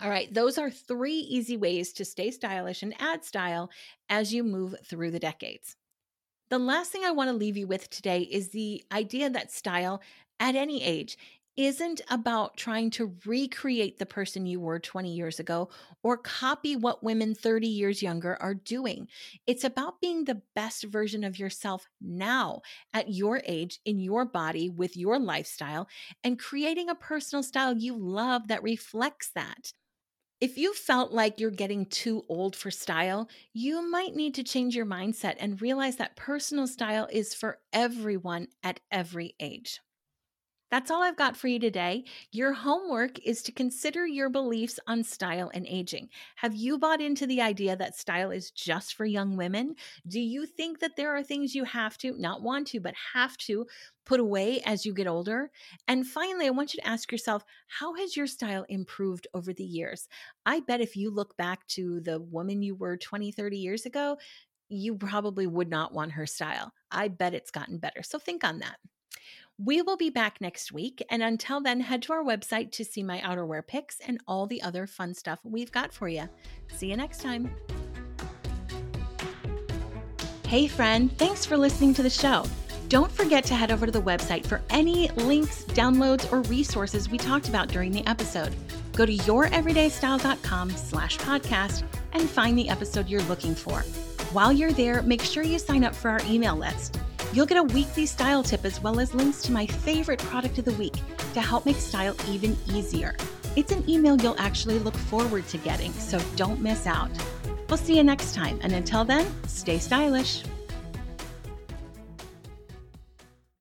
All 0.00 0.10
right, 0.10 0.32
those 0.32 0.58
are 0.58 0.70
three 0.70 1.18
easy 1.18 1.56
ways 1.56 1.92
to 1.94 2.04
stay 2.04 2.30
stylish 2.30 2.84
and 2.84 2.94
add 3.00 3.24
style 3.24 3.68
as 4.08 4.32
you 4.32 4.44
move 4.44 4.76
through 4.86 5.10
the 5.10 5.18
decades. 5.18 5.74
The 6.50 6.58
last 6.58 6.90
thing 6.90 7.04
I 7.04 7.10
want 7.10 7.28
to 7.28 7.36
leave 7.36 7.56
you 7.56 7.66
with 7.66 7.90
today 7.90 8.22
is 8.22 8.48
the 8.48 8.82
idea 8.90 9.28
that 9.28 9.52
style 9.52 10.00
at 10.40 10.54
any 10.54 10.82
age 10.82 11.18
isn't 11.58 12.00
about 12.08 12.56
trying 12.56 12.88
to 12.88 13.16
recreate 13.26 13.98
the 13.98 14.06
person 14.06 14.46
you 14.46 14.60
were 14.60 14.78
20 14.78 15.12
years 15.12 15.40
ago 15.40 15.68
or 16.04 16.16
copy 16.16 16.76
what 16.76 17.02
women 17.02 17.34
30 17.34 17.66
years 17.66 18.00
younger 18.00 18.40
are 18.40 18.54
doing. 18.54 19.08
It's 19.46 19.64
about 19.64 20.00
being 20.00 20.24
the 20.24 20.40
best 20.54 20.84
version 20.84 21.24
of 21.24 21.38
yourself 21.38 21.86
now 22.00 22.62
at 22.94 23.12
your 23.12 23.42
age, 23.44 23.80
in 23.84 23.98
your 23.98 24.24
body, 24.24 24.70
with 24.70 24.96
your 24.96 25.18
lifestyle, 25.18 25.88
and 26.22 26.38
creating 26.38 26.88
a 26.88 26.94
personal 26.94 27.42
style 27.42 27.76
you 27.76 27.96
love 27.98 28.46
that 28.48 28.62
reflects 28.62 29.30
that. 29.34 29.72
If 30.40 30.58
you 30.58 30.74
felt 30.74 31.12
like 31.12 31.38
you're 31.38 31.50
getting 31.50 31.86
too 31.86 32.24
old 32.28 32.56
for 32.56 32.70
style, 32.72 33.28
you 33.52 33.88
might 33.88 34.16
need 34.16 34.34
to 34.34 34.42
change 34.44 34.74
your 34.74 34.84
mindset 34.86 35.36
and 35.38 35.60
realize 35.62 35.96
that 35.96 36.16
personal 36.16 36.66
style 36.66 37.08
is 37.12 37.34
for 37.34 37.60
everyone 37.72 38.48
at 38.62 38.80
every 38.90 39.34
age. 39.40 39.80
That's 40.70 40.90
all 40.90 41.02
I've 41.02 41.16
got 41.16 41.34
for 41.34 41.48
you 41.48 41.58
today. 41.58 42.04
Your 42.30 42.52
homework 42.52 43.18
is 43.20 43.42
to 43.42 43.52
consider 43.52 44.06
your 44.06 44.28
beliefs 44.28 44.78
on 44.86 45.02
style 45.02 45.50
and 45.54 45.66
aging. 45.66 46.10
Have 46.36 46.54
you 46.54 46.78
bought 46.78 47.00
into 47.00 47.26
the 47.26 47.40
idea 47.40 47.74
that 47.74 47.96
style 47.96 48.30
is 48.30 48.50
just 48.50 48.94
for 48.94 49.06
young 49.06 49.36
women? 49.38 49.76
Do 50.06 50.20
you 50.20 50.44
think 50.44 50.80
that 50.80 50.96
there 50.96 51.16
are 51.16 51.22
things 51.22 51.54
you 51.54 51.64
have 51.64 51.96
to, 51.98 52.12
not 52.18 52.42
want 52.42 52.66
to, 52.68 52.80
but 52.80 52.94
have 53.14 53.38
to 53.38 53.66
put 54.04 54.20
away 54.20 54.60
as 54.66 54.84
you 54.84 54.92
get 54.92 55.06
older? 55.06 55.50
And 55.86 56.06
finally, 56.06 56.46
I 56.46 56.50
want 56.50 56.74
you 56.74 56.82
to 56.82 56.88
ask 56.88 57.10
yourself 57.10 57.44
how 57.68 57.94
has 57.94 58.14
your 58.14 58.26
style 58.26 58.66
improved 58.68 59.26
over 59.32 59.54
the 59.54 59.64
years? 59.64 60.06
I 60.44 60.60
bet 60.60 60.82
if 60.82 60.96
you 60.96 61.10
look 61.10 61.34
back 61.38 61.66
to 61.68 62.00
the 62.00 62.20
woman 62.20 62.60
you 62.60 62.74
were 62.74 62.98
20, 62.98 63.32
30 63.32 63.56
years 63.56 63.86
ago, 63.86 64.18
you 64.68 64.96
probably 64.96 65.46
would 65.46 65.70
not 65.70 65.94
want 65.94 66.12
her 66.12 66.26
style. 66.26 66.74
I 66.90 67.08
bet 67.08 67.32
it's 67.32 67.50
gotten 67.50 67.78
better. 67.78 68.02
So 68.02 68.18
think 68.18 68.44
on 68.44 68.58
that. 68.58 68.76
We 69.60 69.82
will 69.82 69.96
be 69.96 70.10
back 70.10 70.40
next 70.40 70.72
week. 70.72 71.04
And 71.10 71.20
until 71.20 71.60
then, 71.60 71.80
head 71.80 72.02
to 72.02 72.12
our 72.12 72.22
website 72.22 72.70
to 72.72 72.84
see 72.84 73.02
my 73.02 73.18
outerwear 73.20 73.66
picks 73.66 73.98
and 74.00 74.20
all 74.28 74.46
the 74.46 74.62
other 74.62 74.86
fun 74.86 75.14
stuff 75.14 75.40
we've 75.42 75.72
got 75.72 75.92
for 75.92 76.08
you. 76.08 76.28
See 76.68 76.90
you 76.90 76.96
next 76.96 77.20
time. 77.20 77.50
Hey, 80.46 80.68
friend, 80.68 81.10
thanks 81.18 81.44
for 81.44 81.56
listening 81.56 81.92
to 81.94 82.04
the 82.04 82.10
show. 82.10 82.44
Don't 82.88 83.10
forget 83.10 83.44
to 83.44 83.54
head 83.54 83.72
over 83.72 83.84
to 83.84 83.92
the 83.92 84.00
website 84.00 84.46
for 84.46 84.62
any 84.70 85.08
links, 85.10 85.64
downloads, 85.64 86.32
or 86.32 86.40
resources 86.42 87.10
we 87.10 87.18
talked 87.18 87.48
about 87.48 87.68
during 87.68 87.90
the 87.90 88.06
episode. 88.06 88.54
Go 88.94 89.04
to 89.04 89.14
youreverydaystyle.com 89.14 90.70
slash 90.70 91.18
podcast 91.18 91.82
and 92.12 92.30
find 92.30 92.56
the 92.56 92.68
episode 92.68 93.08
you're 93.08 93.22
looking 93.22 93.54
for. 93.54 93.80
While 94.32 94.52
you're 94.52 94.72
there, 94.72 95.02
make 95.02 95.22
sure 95.22 95.42
you 95.42 95.58
sign 95.58 95.84
up 95.84 95.94
for 95.94 96.10
our 96.10 96.20
email 96.26 96.56
list. 96.56 96.98
You'll 97.32 97.46
get 97.46 97.58
a 97.58 97.62
weekly 97.62 98.06
style 98.06 98.42
tip 98.42 98.64
as 98.64 98.82
well 98.82 98.98
as 99.00 99.14
links 99.14 99.42
to 99.42 99.52
my 99.52 99.66
favorite 99.66 100.18
product 100.18 100.58
of 100.58 100.64
the 100.64 100.72
week 100.72 100.94
to 101.34 101.40
help 101.40 101.66
make 101.66 101.76
style 101.76 102.16
even 102.28 102.56
easier. 102.66 103.14
It's 103.54 103.70
an 103.70 103.88
email 103.88 104.16
you'll 104.16 104.38
actually 104.38 104.78
look 104.78 104.96
forward 104.96 105.46
to 105.48 105.58
getting, 105.58 105.92
so 105.92 106.18
don't 106.36 106.60
miss 106.60 106.86
out. 106.86 107.10
We'll 107.68 107.76
see 107.76 107.96
you 107.96 108.04
next 108.04 108.34
time, 108.34 108.58
and 108.62 108.72
until 108.72 109.04
then, 109.04 109.26
stay 109.46 109.78
stylish. 109.78 110.42